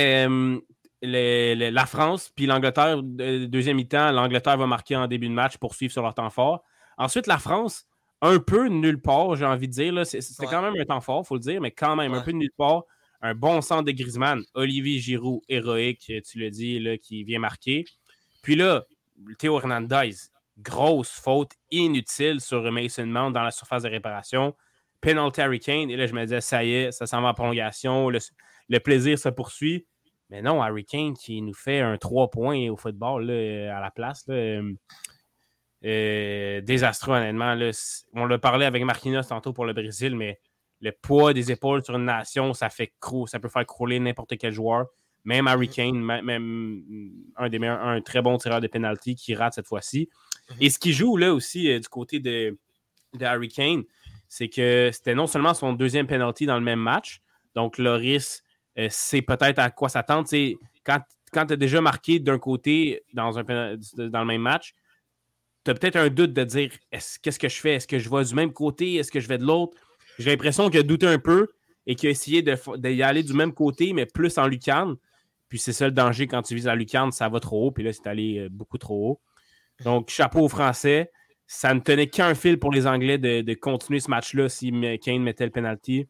euh, 0.00 0.58
la 1.02 1.86
France 1.86 2.32
puis 2.34 2.46
l'Angleterre, 2.46 3.02
deuxième 3.02 3.76
mi-temps, 3.76 4.10
l'Angleterre 4.10 4.56
va 4.56 4.66
marquer 4.66 4.96
en 4.96 5.06
début 5.06 5.28
de 5.28 5.34
match 5.34 5.56
pour 5.58 5.74
suivre 5.74 5.92
sur 5.92 6.02
leur 6.02 6.14
temps 6.14 6.30
fort. 6.30 6.64
Ensuite, 6.98 7.26
la 7.26 7.38
France, 7.38 7.86
un 8.22 8.38
peu 8.38 8.68
nulle 8.68 9.00
part, 9.00 9.36
j'ai 9.36 9.44
envie 9.44 9.68
de 9.68 9.72
dire. 9.72 10.06
C'était 10.06 10.46
quand 10.46 10.62
même 10.62 10.74
un 10.80 10.84
temps 10.84 11.00
fort, 11.00 11.22
il 11.24 11.26
faut 11.26 11.34
le 11.34 11.40
dire, 11.40 11.60
mais 11.60 11.70
quand 11.70 11.94
même 11.94 12.14
un 12.14 12.22
peu 12.22 12.32
nulle 12.32 12.52
part 12.56 12.84
un 13.22 13.34
bon 13.34 13.60
centre 13.60 13.84
de 13.84 13.92
Griezmann, 13.92 14.42
Olivier 14.54 14.98
Giroud, 14.98 15.40
héroïque, 15.48 16.12
tu 16.24 16.38
l'as 16.38 16.50
dit, 16.50 16.78
là, 16.78 16.98
qui 16.98 17.24
vient 17.24 17.38
marquer. 17.38 17.84
Puis 18.42 18.56
là, 18.56 18.84
Théo 19.38 19.58
Hernandez, 19.58 20.14
grosse 20.58 21.10
faute 21.10 21.52
inutile 21.70 22.40
sur 22.40 22.70
Mason 22.70 23.06
Mount 23.06 23.32
dans 23.32 23.42
la 23.42 23.50
surface 23.50 23.82
de 23.82 23.88
réparation. 23.88 24.54
Penalty 25.00 25.40
Harry 25.40 25.60
Kane. 25.60 25.90
Et 25.90 25.96
là, 25.96 26.06
je 26.06 26.14
me 26.14 26.22
disais, 26.22 26.40
ça 26.40 26.64
y 26.64 26.72
est, 26.72 26.92
ça 26.92 27.06
s'en 27.06 27.20
va 27.22 27.28
en 27.28 27.34
prolongation. 27.34 28.10
Le, 28.10 28.78
plaisir 28.80 29.18
se 29.18 29.28
poursuit. 29.28 29.86
Mais 30.30 30.40
non, 30.40 30.62
Harry 30.62 30.84
Kane 30.84 31.14
qui 31.14 31.42
nous 31.42 31.54
fait 31.54 31.80
un 31.80 31.98
3 31.98 32.30
points 32.30 32.70
au 32.70 32.76
football 32.76 33.30
à 33.30 33.80
la 33.80 33.90
place. 33.90 34.24
Euh, 34.30 34.72
euh, 35.84 36.60
désastreux, 36.62 37.14
honnêtement. 37.14 37.54
On 38.14 38.24
l'a 38.24 38.38
parlé 38.38 38.64
avec 38.64 38.82
Marquinhos 38.84 39.24
tantôt 39.24 39.52
pour 39.52 39.66
le 39.66 39.74
Brésil, 39.74 40.16
mais 40.16 40.40
le 40.84 40.92
poids 40.92 41.32
des 41.32 41.50
épaules 41.50 41.82
sur 41.82 41.96
une 41.96 42.04
nation, 42.04 42.52
ça 42.52 42.68
fait 42.68 42.92
ça 43.26 43.40
peut 43.40 43.48
faire 43.48 43.64
crouler 43.64 43.98
n'importe 43.98 44.36
quel 44.36 44.52
joueur. 44.52 44.86
Même 45.24 45.46
Harry. 45.46 45.70
Kane, 45.70 45.98
même 45.98 46.82
un 47.36 47.48
des 47.48 47.58
meilleurs, 47.58 47.80
un 47.80 48.02
très 48.02 48.20
bon 48.20 48.36
tireur 48.36 48.60
de 48.60 48.66
penalty 48.66 49.14
qui 49.14 49.34
rate 49.34 49.54
cette 49.54 49.66
fois-ci. 49.66 50.10
Mm-hmm. 50.50 50.56
Et 50.60 50.70
ce 50.70 50.78
qui 50.78 50.92
joue 50.92 51.16
là 51.16 51.32
aussi 51.32 51.70
euh, 51.70 51.78
du 51.80 51.88
côté 51.88 52.20
de, 52.20 52.58
Harry 53.22 53.48
Kane, 53.48 53.84
c'est 54.28 54.48
que 54.48 54.90
c'était 54.92 55.14
non 55.14 55.26
seulement 55.26 55.54
son 55.54 55.72
deuxième 55.72 56.06
penalty 56.06 56.44
dans 56.44 56.56
le 56.56 56.64
même 56.64 56.80
match, 56.80 57.22
donc 57.54 57.78
Loris 57.78 58.42
euh, 58.78 58.88
sait 58.90 59.22
peut-être 59.22 59.60
à 59.60 59.70
quoi 59.70 59.88
s'attendre. 59.88 60.28
Quand, 60.84 61.00
quand 61.32 61.46
tu 61.46 61.54
as 61.54 61.56
déjà 61.56 61.80
marqué 61.80 62.18
d'un 62.18 62.38
côté 62.38 63.02
dans, 63.14 63.38
un, 63.38 63.44
dans 63.44 64.20
le 64.20 64.26
même 64.26 64.42
match, 64.42 64.74
tu 65.64 65.70
as 65.70 65.74
peut-être 65.74 65.96
un 65.96 66.10
doute 66.10 66.34
de 66.34 66.44
dire 66.44 66.70
qu'est-ce 66.90 67.38
que 67.38 67.48
je 67.48 67.60
fais? 67.60 67.76
Est-ce 67.76 67.88
que 67.88 67.98
je 67.98 68.10
vais 68.10 68.24
du 68.24 68.34
même 68.34 68.52
côté? 68.52 68.96
Est-ce 68.96 69.10
que 69.10 69.20
je 69.20 69.28
vais 69.28 69.38
de 69.38 69.46
l'autre? 69.46 69.78
J'ai 70.18 70.30
l'impression 70.30 70.70
qu'il 70.70 70.80
a 70.80 70.82
douté 70.82 71.06
un 71.06 71.18
peu 71.18 71.48
et 71.86 71.94
qu'il 71.94 72.08
a 72.08 72.10
essayé 72.10 72.42
d'y 72.42 73.02
aller 73.02 73.22
du 73.22 73.34
même 73.34 73.52
côté, 73.52 73.92
mais 73.92 74.06
plus 74.06 74.38
en 74.38 74.46
lucarne. 74.46 74.96
Puis 75.48 75.58
c'est 75.58 75.72
ça 75.72 75.86
le 75.86 75.92
danger 75.92 76.26
quand 76.26 76.42
tu 76.42 76.54
vises 76.54 76.66
la 76.66 76.74
lucarne, 76.74 77.12
ça 77.12 77.28
va 77.28 77.40
trop 77.40 77.66
haut. 77.66 77.70
Puis 77.70 77.84
là, 77.84 77.92
c'est 77.92 78.06
allé 78.06 78.38
euh, 78.38 78.48
beaucoup 78.50 78.78
trop 78.78 79.10
haut. 79.10 79.20
Donc, 79.84 80.10
chapeau 80.10 80.40
aux 80.40 80.48
Français. 80.48 81.10
Ça 81.46 81.74
ne 81.74 81.80
tenait 81.80 82.06
qu'un 82.06 82.34
fil 82.34 82.58
pour 82.58 82.72
les 82.72 82.86
Anglais 82.86 83.18
de, 83.18 83.54
continuer 83.54 84.00
ce 84.00 84.08
match-là 84.10 84.48
si 84.48 84.72
Kane 85.02 85.22
mettait 85.22 85.44
le 85.44 85.50
penalty. 85.50 86.06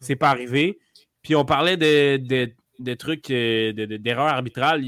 C'est 0.00 0.16
pas 0.16 0.30
arrivé. 0.30 0.78
Puis 1.22 1.36
on 1.36 1.44
parlait 1.44 1.76
de, 1.76 2.94
trucs, 2.94 3.30
euh, 3.30 3.72
d'erreurs 3.72 4.26
arbitrales. 4.26 4.84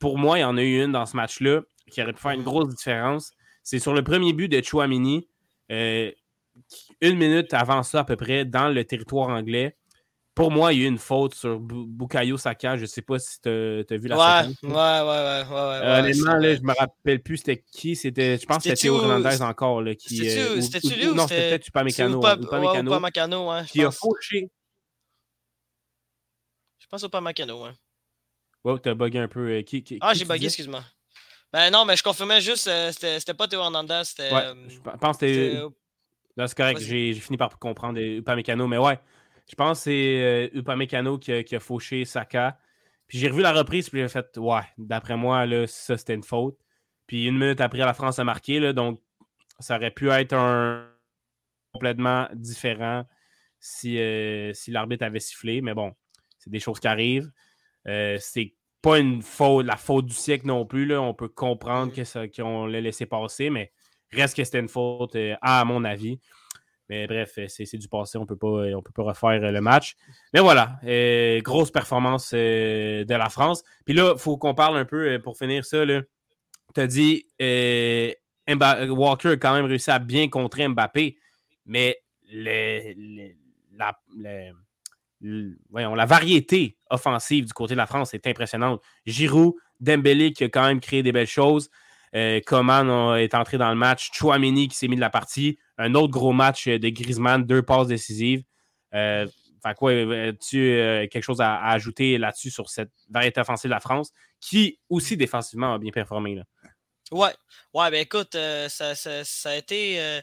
Pour 0.00 0.18
moi, 0.18 0.38
il 0.38 0.40
y 0.42 0.44
en 0.44 0.56
a 0.56 0.62
eu 0.62 0.82
une 0.82 0.92
dans 0.92 1.06
ce 1.06 1.16
match-là 1.16 1.62
qui 1.90 2.02
aurait 2.02 2.12
pu 2.12 2.20
faire 2.20 2.32
une 2.32 2.42
grosse 2.42 2.74
différence. 2.74 3.32
C'est 3.62 3.78
sur 3.78 3.94
le 3.94 4.02
premier 4.02 4.32
but 4.32 4.48
de 4.48 4.62
Chouamini. 4.62 5.28
Euh, 5.70 6.10
une 7.00 7.16
minute 7.16 7.52
avant 7.54 7.82
ça, 7.82 8.00
à 8.00 8.04
peu 8.04 8.16
près, 8.16 8.44
dans 8.44 8.68
le 8.68 8.84
territoire 8.84 9.28
anglais. 9.28 9.76
Pour 10.34 10.50
moi, 10.50 10.72
il 10.72 10.78
y 10.78 10.82
a 10.82 10.84
eu 10.86 10.88
une 10.88 10.98
faute 10.98 11.34
sur 11.34 11.58
Bukayo 11.60 12.38
Saka. 12.38 12.76
Je 12.76 12.82
ne 12.82 12.86
sais 12.86 13.02
pas 13.02 13.18
si 13.18 13.40
tu 13.40 13.48
as, 13.48 13.96
vu 13.96 14.08
la 14.08 14.16
ouais, 14.16 14.48
séquence. 14.48 14.62
Ouais, 14.62 14.70
ouais, 14.70 15.42
ouais. 15.44 15.80
ouais, 15.80 15.98
honnêtement, 15.98 16.36
là, 16.36 16.54
je 16.54 16.62
me 16.62 16.72
rappelle 16.72 17.20
plus 17.20 17.38
c'était 17.38 17.62
qui. 17.72 17.96
C'était, 17.96 18.38
je 18.38 18.46
pense 18.46 18.58
que 18.58 18.62
c'était 18.62 18.76
Théo 18.76 19.02
Hernandez 19.02 19.42
encore. 19.42 19.82
Là, 19.82 19.94
qui, 19.94 20.18
c'était-tu 20.18 20.94
lui 20.94 21.08
ou 21.08 21.14
Non, 21.14 21.26
c'était 21.26 21.50
peut-être 21.50 21.68
Upamecano. 21.68 22.22
Upamecano, 22.22 23.50
ouais. 23.50 23.64
Qui 23.66 23.84
a 23.84 23.90
fauché. 23.90 24.48
Je 26.78 26.86
pense 26.88 27.02
Upamecano, 27.02 27.64
ouais. 27.64 27.72
Ouais, 28.64 28.78
t'as 28.78 28.94
bugué 28.94 29.18
un 29.18 29.28
peu. 29.28 29.48
Euh, 29.48 29.62
qui, 29.62 29.98
ah, 30.00 30.14
j'ai 30.14 30.24
bugué, 30.24 30.46
excuse-moi. 30.46 30.82
Ben 31.52 31.70
non, 31.70 31.84
mais 31.84 31.96
je 31.96 32.02
confirmais 32.02 32.40
juste, 32.40 32.68
euh, 32.68 32.92
c'était 32.92 33.34
pas 33.34 33.48
Théo 33.48 33.60
Hernandez, 33.60 34.02
c'était. 34.04 34.32
Ouais, 34.32 34.54
je 34.68 34.78
pense 34.78 35.18
que 35.18 35.26
c'était 35.26 35.62
c'est 36.36 36.56
correct. 36.56 36.80
J'ai 36.80 37.14
fini 37.14 37.36
par 37.36 37.58
comprendre 37.58 38.00
Upamecano. 38.00 38.66
Mais 38.66 38.78
ouais, 38.78 38.98
je 39.48 39.54
pense 39.54 39.78
que 39.78 39.84
c'est 39.84 40.22
euh, 40.22 40.58
Upamecano 40.58 41.18
qui 41.18 41.32
a, 41.32 41.42
qui 41.42 41.56
a 41.56 41.60
fauché 41.60 42.04
Saka. 42.04 42.58
Puis 43.06 43.18
j'ai 43.18 43.28
revu 43.28 43.42
la 43.42 43.52
reprise, 43.52 43.90
puis 43.90 44.00
j'ai 44.00 44.08
fait, 44.08 44.36
ouais, 44.38 44.62
d'après 44.78 45.16
moi, 45.16 45.44
là, 45.44 45.66
ça, 45.66 45.98
c'était 45.98 46.14
une 46.14 46.22
faute. 46.22 46.56
Puis 47.06 47.26
une 47.26 47.38
minute 47.38 47.60
après, 47.60 47.78
la 47.78 47.94
France 47.94 48.18
a 48.20 48.24
marqué. 48.24 48.60
Là, 48.60 48.72
donc, 48.72 49.00
ça 49.58 49.76
aurait 49.76 49.90
pu 49.90 50.10
être 50.10 50.32
un 50.32 50.88
complètement 51.72 52.28
différent 52.34 53.04
si, 53.58 53.98
euh, 53.98 54.52
si 54.54 54.70
l'arbitre 54.70 55.04
avait 55.04 55.20
sifflé. 55.20 55.60
Mais 55.60 55.74
bon, 55.74 55.92
c'est 56.38 56.50
des 56.50 56.60
choses 56.60 56.78
qui 56.78 56.88
arrivent. 56.88 57.30
c'est 57.84 58.54
pas 58.82 58.98
une 58.98 59.22
faute, 59.22 59.66
la 59.66 59.76
faute 59.76 60.06
du 60.06 60.14
siècle 60.14 60.46
non 60.46 60.64
plus. 60.64 60.86
Là. 60.86 61.00
On 61.00 61.14
peut 61.14 61.28
comprendre 61.28 61.92
mm. 61.92 62.30
qu'on 62.30 62.66
l'a 62.66 62.80
laissé 62.80 63.06
passer, 63.06 63.50
mais 63.50 63.72
reste 64.12 64.36
que 64.36 64.44
c'était 64.44 64.60
une 64.60 64.68
faute, 64.68 65.16
à 65.40 65.64
mon 65.64 65.84
avis. 65.84 66.18
Mais 66.88 67.06
bref, 67.06 67.38
c'est 67.46 67.78
du 67.78 67.86
passé, 67.86 68.18
on 68.18 68.22
ne 68.22 68.26
peut 68.26 68.36
pas 68.36 69.02
refaire 69.02 69.52
le 69.52 69.60
match. 69.60 69.94
Mais 70.34 70.40
voilà, 70.40 70.80
grosse 71.42 71.70
performance 71.70 72.32
de 72.34 73.14
la 73.14 73.28
France. 73.28 73.62
Puis 73.84 73.94
là, 73.94 74.14
il 74.16 74.18
faut 74.18 74.36
qu'on 74.36 74.54
parle 74.54 74.76
un 74.76 74.84
peu, 74.84 75.20
pour 75.22 75.38
finir 75.38 75.64
ça, 75.64 75.84
tu 75.86 76.80
as 76.80 76.86
dit 76.88 77.26
Walker 77.38 79.28
a 79.28 79.36
quand 79.36 79.54
même 79.54 79.66
réussi 79.66 79.90
à 79.92 80.00
bien 80.00 80.28
contrer 80.28 80.66
Mbappé, 80.66 81.16
mais 81.66 81.96
la, 82.32 83.96
la 85.20 86.06
variété 86.06 86.76
offensive 86.90 87.44
du 87.44 87.52
côté 87.52 87.74
de 87.74 87.78
la 87.78 87.86
France 87.86 88.14
est 88.14 88.26
impressionnante. 88.26 88.82
Giroud, 89.06 89.54
Dembélé 89.78 90.32
qui 90.32 90.42
a 90.44 90.48
quand 90.48 90.66
même 90.66 90.80
créé 90.80 91.04
des 91.04 91.12
belles 91.12 91.28
choses. 91.28 91.70
Euh, 92.14 92.40
Coman 92.44 93.16
est 93.16 93.34
entré 93.34 93.58
dans 93.58 93.70
le 93.70 93.76
match. 93.76 94.10
Chouameni 94.12 94.68
qui 94.68 94.76
s'est 94.76 94.88
mis 94.88 94.96
de 94.96 95.00
la 95.00 95.10
partie. 95.10 95.58
Un 95.78 95.94
autre 95.94 96.12
gros 96.12 96.32
match 96.32 96.68
de 96.68 96.88
Griezmann, 96.88 97.44
deux 97.44 97.62
passes 97.62 97.86
décisives. 97.86 98.42
Euh, 98.94 99.26
quoi, 99.76 99.92
as-tu 99.92 100.72
euh, 100.72 101.06
quelque 101.06 101.22
chose 101.22 101.40
à, 101.40 101.62
ajouter 101.66 102.18
là-dessus 102.18 102.50
sur 102.50 102.68
cette 102.68 102.90
variété 103.08 103.40
offensive 103.40 103.68
de 103.68 103.74
la 103.74 103.80
France 103.80 104.10
qui 104.40 104.78
aussi 104.88 105.16
défensivement 105.16 105.74
a 105.74 105.78
bien 105.78 105.92
performé? 105.92 106.34
Là? 106.34 106.44
Ouais, 107.12 107.34
ouais, 107.74 107.90
ben 107.90 108.00
écoute, 108.00 108.36
euh, 108.36 108.68
ça, 108.68 108.92
a 109.50 109.56
été. 109.56 110.00
Euh, 110.00 110.20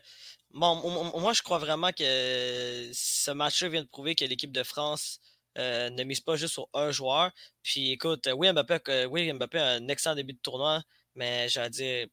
bon, 0.52 0.76
moi, 1.20 1.34
je 1.34 1.42
crois 1.42 1.58
vraiment 1.58 1.92
que 1.92 2.90
ce 2.94 3.32
match-là 3.32 3.68
vient 3.68 3.82
de 3.82 3.88
prouver 3.88 4.16
que 4.16 4.24
l'équipe 4.24 4.54
de 4.54 4.64
France 4.64 5.20
euh, 5.58 5.90
ne 5.90 6.04
mise 6.06 6.22
pas 6.22 6.38
juste 6.38 6.54
sur 6.54 6.70
un 6.74 6.92
joueur. 6.92 7.32
Puis 7.62 7.92
écoute, 7.92 8.30
oui, 8.34 8.52
Mbappé, 8.54 9.06
oui, 9.08 9.32
Mbappé 9.34 9.60
a 9.60 9.68
un 9.72 9.88
excellent 9.90 10.16
début 10.16 10.34
de 10.34 10.40
tournoi, 10.40 10.82
mais 11.18 11.50
j'allais 11.50 11.70
dire. 11.70 12.08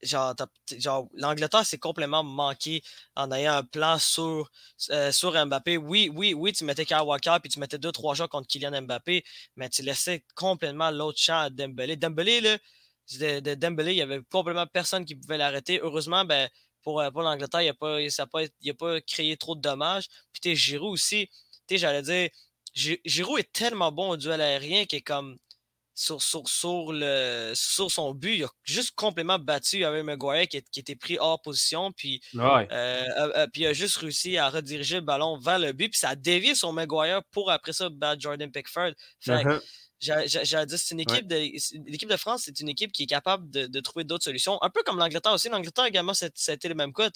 Genre, 0.00 0.32
l'Angleterre 1.14 1.66
s'est 1.66 1.78
complètement 1.78 2.22
manqué 2.22 2.82
en 3.16 3.32
ayant 3.32 3.54
un 3.54 3.64
plan 3.64 3.98
sur, 3.98 4.48
sur 5.10 5.46
Mbappé. 5.46 5.76
Oui, 5.76 6.08
oui, 6.14 6.34
oui, 6.34 6.52
tu 6.52 6.62
mettais 6.64 6.84
Kyle 6.84 7.00
Walker 7.04 7.38
puis 7.42 7.50
tu 7.50 7.58
mettais 7.58 7.78
deux, 7.78 7.90
trois 7.90 8.14
joueurs 8.14 8.28
contre 8.28 8.46
Kylian 8.46 8.82
Mbappé, 8.82 9.24
mais 9.56 9.68
tu 9.68 9.82
laissais 9.82 10.24
complètement 10.36 10.92
l'autre 10.92 11.18
champ 11.18 11.40
à 11.40 11.50
Dembélé. 11.50 11.96
Dembélé, 11.96 12.40
de, 12.40 13.40
de, 13.40 13.54
Dembélé, 13.54 13.92
il 13.92 13.96
n'y 13.96 14.02
avait 14.02 14.20
complètement 14.30 14.68
personne 14.68 15.04
qui 15.04 15.16
pouvait 15.16 15.38
l'arrêter. 15.38 15.80
Heureusement, 15.82 16.24
ben, 16.24 16.48
pour, 16.82 17.00
euh, 17.00 17.10
pour 17.10 17.22
l'Angleterre, 17.22 17.62
il 17.62 17.66
n'a 17.66 17.74
pas, 17.74 17.98
pas, 18.26 18.44
pas, 18.78 19.00
créé 19.00 19.36
trop 19.36 19.54
de 19.54 19.60
dommages. 19.60 20.08
Puis 20.32 20.54
Giroud 20.56 20.92
aussi, 20.92 21.28
j'allais 21.70 22.02
dire, 22.02 22.30
Giroud 22.74 23.40
est 23.40 23.52
tellement 23.52 23.92
bon 23.92 24.10
au 24.10 24.16
duel 24.16 24.40
aérien 24.40 24.86
qu'il 24.86 24.98
est 24.98 25.02
comme 25.02 25.38
sur, 25.98 26.22
sur, 26.22 26.48
sur, 26.48 26.92
le, 26.92 27.52
sur 27.56 27.90
son 27.90 28.14
but, 28.14 28.36
il 28.36 28.44
a 28.44 28.48
juste 28.62 28.92
complètement 28.94 29.40
battu 29.40 29.84
avec 29.84 30.04
Maguire 30.04 30.46
qui, 30.46 30.62
qui 30.70 30.78
était 30.78 30.94
pris 30.94 31.18
hors 31.18 31.42
position. 31.42 31.90
Puis, 31.90 32.20
euh, 32.36 32.68
euh, 32.70 33.46
puis 33.52 33.62
il 33.62 33.66
a 33.66 33.72
juste 33.72 33.96
réussi 33.96 34.38
à 34.38 34.48
rediriger 34.48 34.96
le 34.96 35.00
ballon 35.00 35.38
vers 35.38 35.58
le 35.58 35.72
but. 35.72 35.90
Puis 35.90 35.98
ça 35.98 36.10
a 36.10 36.14
dévié 36.14 36.54
son 36.54 36.72
Maguire 36.72 37.22
pour 37.32 37.50
après 37.50 37.72
ça 37.72 37.88
battre 37.88 38.20
Jordan 38.20 38.48
Pickford. 38.48 38.92
Fait, 39.18 39.42
uh-huh. 39.42 39.60
J'allais 40.00 40.66
dire, 40.66 40.78
c'est 40.78 40.94
une 40.94 41.00
équipe 41.00 41.26
de. 41.26 41.34
L'équipe 41.90 42.08
de 42.08 42.16
France, 42.16 42.42
c'est 42.44 42.60
une 42.60 42.68
équipe 42.68 42.92
qui 42.92 43.02
est 43.02 43.06
capable 43.06 43.50
de, 43.50 43.80
trouver 43.80 44.04
d'autres 44.04 44.22
solutions. 44.22 44.56
Un 44.62 44.70
peu 44.70 44.84
comme 44.84 44.98
l'Angleterre 44.98 45.32
aussi. 45.32 45.48
L'Angleterre 45.48 45.86
également, 45.86 46.14
ça 46.14 46.26
a 46.26 46.52
été 46.52 46.68
le 46.68 46.76
même 46.76 46.92
cas. 46.92 47.10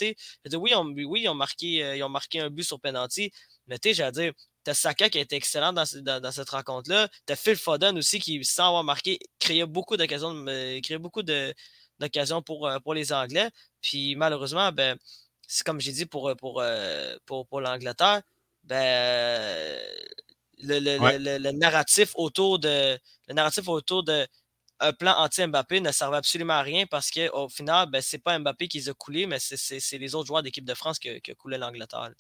Oui, 0.54 0.72
on, 0.74 0.86
oui, 0.86 1.20
ils 1.22 1.28
ont, 1.28 1.34
marqué, 1.34 1.84
euh, 1.84 1.96
ils 1.96 2.02
ont 2.02 2.08
marqué 2.08 2.40
un 2.40 2.50
but 2.50 2.64
sur 2.64 2.80
penalty. 2.80 3.30
Mais 3.68 3.78
tu 3.78 3.94
j'allais 3.94 4.10
dire, 4.10 4.32
t'as 4.64 4.74
Saka 4.74 5.08
qui 5.10 5.18
a 5.18 5.20
été 5.20 5.36
excellent 5.36 5.72
dans, 5.72 5.84
dans, 6.20 6.32
cette 6.32 6.50
rencontre-là. 6.50 7.08
T'as 7.26 7.36
Phil 7.36 7.56
Foden 7.56 7.96
aussi 7.98 8.18
qui, 8.20 8.44
sans 8.44 8.68
avoir 8.68 8.84
marqué, 8.84 9.18
créait 9.38 9.66
beaucoup 9.66 9.96
d'occasions 9.96 10.44
créait 10.82 10.98
beaucoup 10.98 11.22
d'occasions 11.22 12.42
pour, 12.42 12.66
euh, 12.66 12.78
pour 12.80 12.94
les 12.94 13.12
Anglais. 13.12 13.50
Puis 13.80 14.16
malheureusement, 14.16 14.72
ben, 14.72 14.96
c'est 15.46 15.64
comme 15.64 15.80
j'ai 15.80 15.92
dit 15.92 16.06
pour, 16.06 16.34
pour, 16.36 16.62
pour, 17.26 17.46
pour 17.46 17.60
l'Angleterre, 17.60 18.22
ben 18.64 19.78
le, 20.58 21.50
narratif 21.52 22.12
autour 22.14 22.58
de 22.58 22.98
le 23.28 23.34
narratif 23.34 23.68
autour 23.68 24.04
de 24.04 24.26
un 24.80 24.92
plan 24.92 25.14
anti-Mbappé 25.16 25.80
ne 25.80 25.92
servait 25.92 26.16
absolument 26.16 26.54
à 26.54 26.62
rien 26.62 26.86
parce 26.86 27.10
qu'au 27.10 27.48
final, 27.48 27.88
ben, 27.88 28.02
c'est 28.02 28.18
pas 28.18 28.38
Mbappé 28.38 28.68
qui 28.68 28.78
les 28.78 28.88
a 28.88 28.94
coulés, 28.94 29.26
mais 29.26 29.38
c'est 29.38 29.98
les 29.98 30.14
autres 30.14 30.26
joueurs 30.26 30.42
d'équipe 30.42 30.64
de 30.64 30.74
France 30.74 30.98
qui, 30.98 31.20
qui 31.20 31.32
coulé 31.34 31.56
l'Angleterre. 31.56 32.10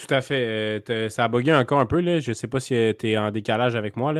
Tout 0.00 0.14
à 0.14 0.22
fait. 0.22 0.80
Euh, 0.88 1.08
ça 1.10 1.24
a 1.24 1.28
bugué 1.28 1.54
encore 1.54 1.80
un 1.80 1.86
peu. 1.86 2.00
Là. 2.00 2.20
Je 2.20 2.30
ne 2.30 2.34
sais 2.34 2.48
pas 2.48 2.60
si 2.60 2.74
euh, 2.74 2.92
tu 2.98 3.10
es 3.10 3.18
en 3.18 3.30
décalage 3.30 3.76
avec 3.76 3.96
moi, 3.96 4.14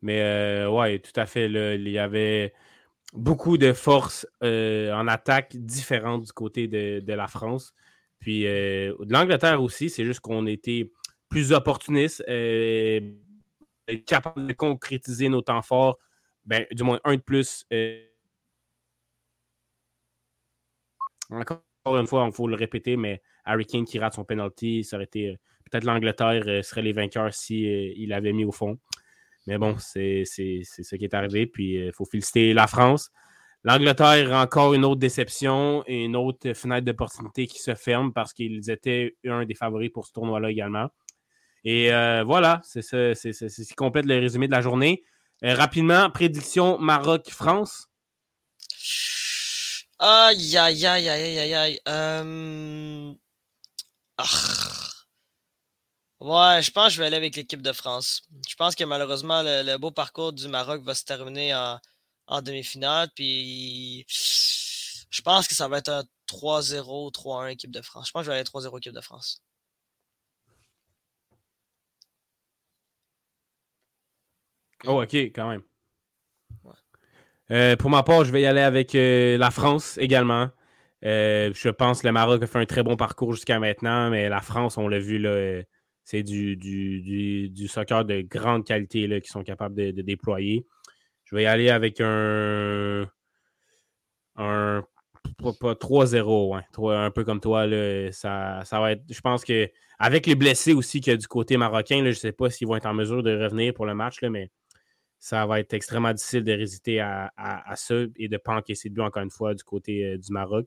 mais 0.00 0.22
euh, 0.22 0.70
ouais, 0.70 0.98
tout 1.00 1.18
à 1.20 1.26
fait. 1.26 1.46
il 1.46 1.88
y 1.88 1.98
avait 1.98 2.54
beaucoup 3.12 3.58
de 3.58 3.72
forces 3.72 4.26
en 4.42 5.08
attaque 5.08 5.56
différentes 5.56 6.24
du 6.24 6.32
côté 6.32 6.68
de 6.68 7.12
la 7.12 7.26
France. 7.26 7.74
Puis 8.20 8.46
euh, 8.46 8.94
de 9.00 9.12
l'Angleterre 9.12 9.62
aussi, 9.62 9.90
c'est 9.90 10.04
juste 10.04 10.20
qu'on 10.20 10.46
était 10.46 10.90
plus 11.28 11.52
opportunistes, 11.52 12.24
euh, 12.28 13.00
capables 14.06 14.46
de 14.46 14.52
concrétiser 14.52 15.28
nos 15.28 15.42
temps 15.42 15.62
forts, 15.62 15.98
ben, 16.44 16.66
du 16.72 16.82
moins 16.82 17.00
un 17.04 17.16
de 17.16 17.20
plus. 17.20 17.64
Euh. 17.72 18.02
encore 21.30 21.62
une 21.86 22.06
fois, 22.06 22.26
il 22.26 22.32
faut 22.32 22.48
le 22.48 22.56
répéter, 22.56 22.96
mais 22.96 23.22
Harry 23.48 23.66
Kane 23.66 23.84
qui 23.84 23.98
rate 23.98 24.14
son 24.14 24.24
penalty, 24.24 24.84
ça 24.84 24.96
aurait 24.96 25.04
été 25.04 25.36
peut-être 25.70 25.84
l'Angleterre 25.84 26.64
serait 26.64 26.82
les 26.82 26.92
vainqueurs 26.92 27.34
s'il 27.34 27.92
il 27.96 28.12
avait 28.12 28.32
mis 28.32 28.44
au 28.44 28.52
fond. 28.52 28.78
Mais 29.46 29.58
bon, 29.58 29.76
c'est 29.78 30.24
ce 30.24 30.96
qui 30.96 31.04
est 31.04 31.14
arrivé. 31.14 31.46
Puis 31.46 31.74
il 31.74 31.92
faut 31.92 32.04
féliciter 32.04 32.52
la 32.52 32.66
France. 32.66 33.10
L'Angleterre, 33.64 34.32
encore 34.32 34.74
une 34.74 34.84
autre 34.84 35.00
déception 35.00 35.82
et 35.86 36.04
une 36.04 36.16
autre 36.16 36.52
fenêtre 36.52 36.84
d'opportunité 36.84 37.46
qui 37.46 37.58
se 37.58 37.74
ferme 37.74 38.12
parce 38.12 38.32
qu'ils 38.32 38.70
étaient 38.70 39.16
un 39.26 39.44
des 39.44 39.54
favoris 39.54 39.90
pour 39.90 40.06
ce 40.06 40.12
tournoi-là 40.12 40.50
également. 40.50 40.88
Et 41.64 41.92
euh, 41.92 42.22
voilà, 42.24 42.60
c'est 42.64 42.82
ce 42.82 43.62
qui 43.62 43.74
complète 43.74 44.06
le 44.06 44.18
résumé 44.18 44.46
de 44.46 44.52
la 44.52 44.60
journée. 44.60 45.02
Euh, 45.44 45.54
rapidement, 45.54 46.08
prédiction 46.10 46.78
Maroc-France. 46.78 47.88
Aïe, 49.98 50.56
aïe, 50.56 50.86
aïe, 50.86 51.08
aïe, 51.08 51.38
aïe, 51.38 51.54
aïe. 51.54 51.80
Euh. 51.88 53.12
Ouais, 56.20 56.60
je 56.62 56.70
pense 56.72 56.86
que 56.88 56.94
je 56.94 56.98
vais 56.98 57.06
aller 57.06 57.16
avec 57.16 57.36
l'équipe 57.36 57.62
de 57.62 57.72
France. 57.72 58.22
Je 58.48 58.56
pense 58.56 58.74
que 58.74 58.82
malheureusement, 58.84 59.42
le, 59.44 59.76
beau 59.76 59.92
parcours 59.92 60.32
du 60.32 60.48
Maroc 60.48 60.82
va 60.82 60.94
se 60.94 61.04
terminer 61.04 61.54
en, 61.54 61.78
en 62.26 62.42
demi-finale. 62.42 63.08
Puis 63.14 64.04
je 64.08 65.22
pense 65.22 65.46
que 65.48 65.54
ça 65.54 65.68
va 65.68 65.78
être 65.78 65.90
un 65.90 66.04
3-0, 66.28 67.12
3-1 67.12 67.52
équipe 67.52 67.70
de 67.70 67.82
France. 67.82 68.08
Je 68.08 68.12
pense 68.12 68.22
que 68.22 68.26
je 68.26 68.30
vais 68.30 68.36
aller 68.36 68.44
3-0 68.44 68.78
équipe 68.78 68.92
de 68.92 69.00
France. 69.00 69.42
Oh, 74.86 75.02
ok, 75.02 75.14
quand 75.14 75.48
même. 75.48 75.62
Euh, 77.50 77.76
pour 77.76 77.90
ma 77.90 78.02
part, 78.02 78.24
je 78.24 78.30
vais 78.30 78.42
y 78.42 78.46
aller 78.46 78.60
avec 78.60 78.94
euh, 78.94 79.38
la 79.38 79.50
France 79.50 79.96
également. 79.98 80.50
Euh, 81.04 81.52
je 81.54 81.68
pense 81.68 82.02
que 82.02 82.06
le 82.06 82.12
Maroc 82.12 82.42
a 82.42 82.46
fait 82.46 82.58
un 82.58 82.66
très 82.66 82.82
bon 82.82 82.96
parcours 82.96 83.32
jusqu'à 83.32 83.58
maintenant, 83.58 84.10
mais 84.10 84.28
la 84.28 84.40
France, 84.40 84.78
on 84.78 84.88
l'a 84.88 84.98
vu, 84.98 85.18
là, 85.18 85.62
c'est 86.04 86.22
du, 86.22 86.56
du, 86.56 87.68
soccer 87.68 88.04
de 88.04 88.22
grande 88.22 88.64
qualité 88.64 89.06
là, 89.06 89.20
qui 89.20 89.28
sont 89.28 89.44
capables 89.44 89.74
de 89.74 90.02
déployer. 90.02 90.66
Je 91.28 91.36
vais 91.36 91.42
y 91.42 91.46
aller 91.46 91.68
avec 91.68 92.00
un. 92.00 93.06
Un. 94.36 94.84
Pas 95.60 95.74
3-0, 95.74 96.62
un 96.90 97.10
peu 97.10 97.24
comme 97.24 97.40
toi. 97.40 97.66
Là, 97.66 98.10
ça, 98.12 98.62
ça 98.64 98.80
va 98.80 98.92
être. 98.92 99.02
Je 99.10 99.20
pense 99.20 99.44
que 99.44 99.68
avec 99.98 100.26
les 100.26 100.34
blessés 100.34 100.72
aussi 100.72 101.00
qu'il 101.00 101.12
y 101.12 101.14
a 101.14 101.16
du 101.18 101.26
côté 101.26 101.58
marocain, 101.58 101.98
je 101.98 102.08
ne 102.08 102.12
sais 102.12 102.32
pas 102.32 102.48
s'ils 102.48 102.66
vont 102.66 102.76
être 102.76 102.86
en 102.86 102.94
mesure 102.94 103.22
de 103.22 103.36
revenir 103.36 103.74
pour 103.74 103.84
le 103.84 103.94
match, 103.94 104.22
là, 104.22 104.30
mais 104.30 104.50
ça 105.18 105.44
va 105.44 105.60
être 105.60 105.74
extrêmement 105.74 106.14
difficile 106.14 106.44
de 106.44 106.52
résister 106.52 107.00
à, 107.00 107.30
ça 107.74 107.94
et 108.16 108.28
de 108.28 108.34
ne 108.34 108.38
pas 108.38 108.56
encaisser 108.56 108.88
de 108.88 108.94
but 108.94 109.02
encore 109.02 109.22
une 109.22 109.30
fois 109.30 109.54
du 109.54 109.64
côté 109.64 110.04
euh, 110.04 110.18
du 110.18 110.32
Maroc, 110.32 110.66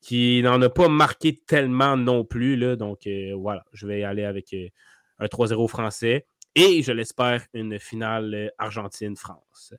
qui 0.00 0.42
n'en 0.42 0.60
a 0.62 0.68
pas 0.68 0.88
marqué 0.88 1.36
tellement 1.36 1.96
non 1.96 2.24
plus. 2.24 2.56
Là, 2.56 2.76
donc 2.76 3.06
euh, 3.06 3.34
voilà, 3.36 3.64
je 3.72 3.86
vais 3.86 4.00
y 4.00 4.04
aller 4.04 4.24
avec 4.24 4.52
euh, 4.54 4.68
un 5.18 5.26
3-0 5.26 5.68
français 5.68 6.26
et, 6.54 6.82
je 6.82 6.92
l'espère, 6.92 7.44
une 7.52 7.78
finale 7.78 8.34
euh, 8.34 8.48
Argentine-France. 8.58 9.74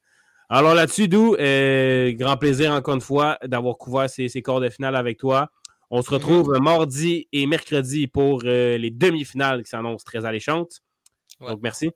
Alors 0.50 0.74
là-dessus, 0.74 1.08
Dou, 1.08 1.36
euh, 1.36 2.12
grand 2.14 2.38
plaisir 2.38 2.72
encore 2.72 2.96
une 2.96 3.02
fois 3.02 3.38
d'avoir 3.44 3.78
couvert 3.78 4.10
ces, 4.10 4.30
ces 4.30 4.42
quarts 4.42 4.62
de 4.62 4.70
finale 4.70 4.96
avec 4.96 5.20
toi. 5.20 5.50
On 5.92 6.02
se 6.02 6.10
retrouve 6.10 6.54
mm-hmm. 6.54 6.64
mardi 6.64 7.28
et 7.32 7.46
mercredi 7.48 8.08
pour 8.08 8.42
les 8.44 8.92
demi-finales 8.92 9.64
qui 9.64 9.70
s'annoncent 9.70 10.06
très 10.06 10.26
alléchantes. 10.26 10.82
Donc, 11.40 11.60
merci. 11.62 11.92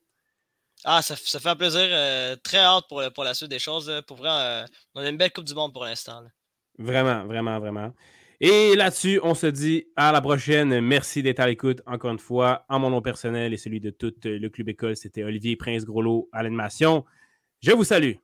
Ah, 0.83 1.01
ça, 1.01 1.15
fait 1.15 1.49
un 1.49 1.55
plaisir. 1.55 1.87
très 2.43 2.57
hâte 2.57 2.85
pour, 2.89 3.03
pour, 3.13 3.23
la 3.23 3.35
suite 3.35 3.49
des 3.49 3.59
choses. 3.59 3.91
Pour 4.07 4.17
vrai, 4.17 4.65
on 4.95 5.01
a 5.01 5.09
une 5.09 5.17
belle 5.17 5.31
Coupe 5.31 5.45
du 5.45 5.53
Monde 5.53 5.73
pour 5.73 5.85
l'instant. 5.85 6.23
Vraiment, 6.79 7.25
vraiment, 7.25 7.59
vraiment. 7.59 7.93
Et 8.45 8.75
là-dessus, 8.75 9.21
on 9.23 9.35
se 9.35 9.47
dit 9.47 9.85
à 9.95 10.11
la 10.11 10.19
prochaine. 10.19 10.81
Merci 10.81 11.23
d'être 11.23 11.39
à 11.39 11.47
l'écoute 11.47 11.81
encore 11.85 12.11
une 12.11 12.19
fois. 12.19 12.65
En 12.67 12.77
mon 12.77 12.89
nom 12.89 13.01
personnel 13.01 13.53
et 13.53 13.57
celui 13.57 13.79
de 13.79 13.89
tout 13.89 14.13
le 14.25 14.49
Club 14.49 14.67
École, 14.67 14.97
c'était 14.97 15.23
Olivier 15.23 15.55
Prince-Groslo 15.55 16.27
à 16.33 16.43
l'animation. 16.43 17.05
Je 17.61 17.71
vous 17.71 17.85
salue. 17.85 18.15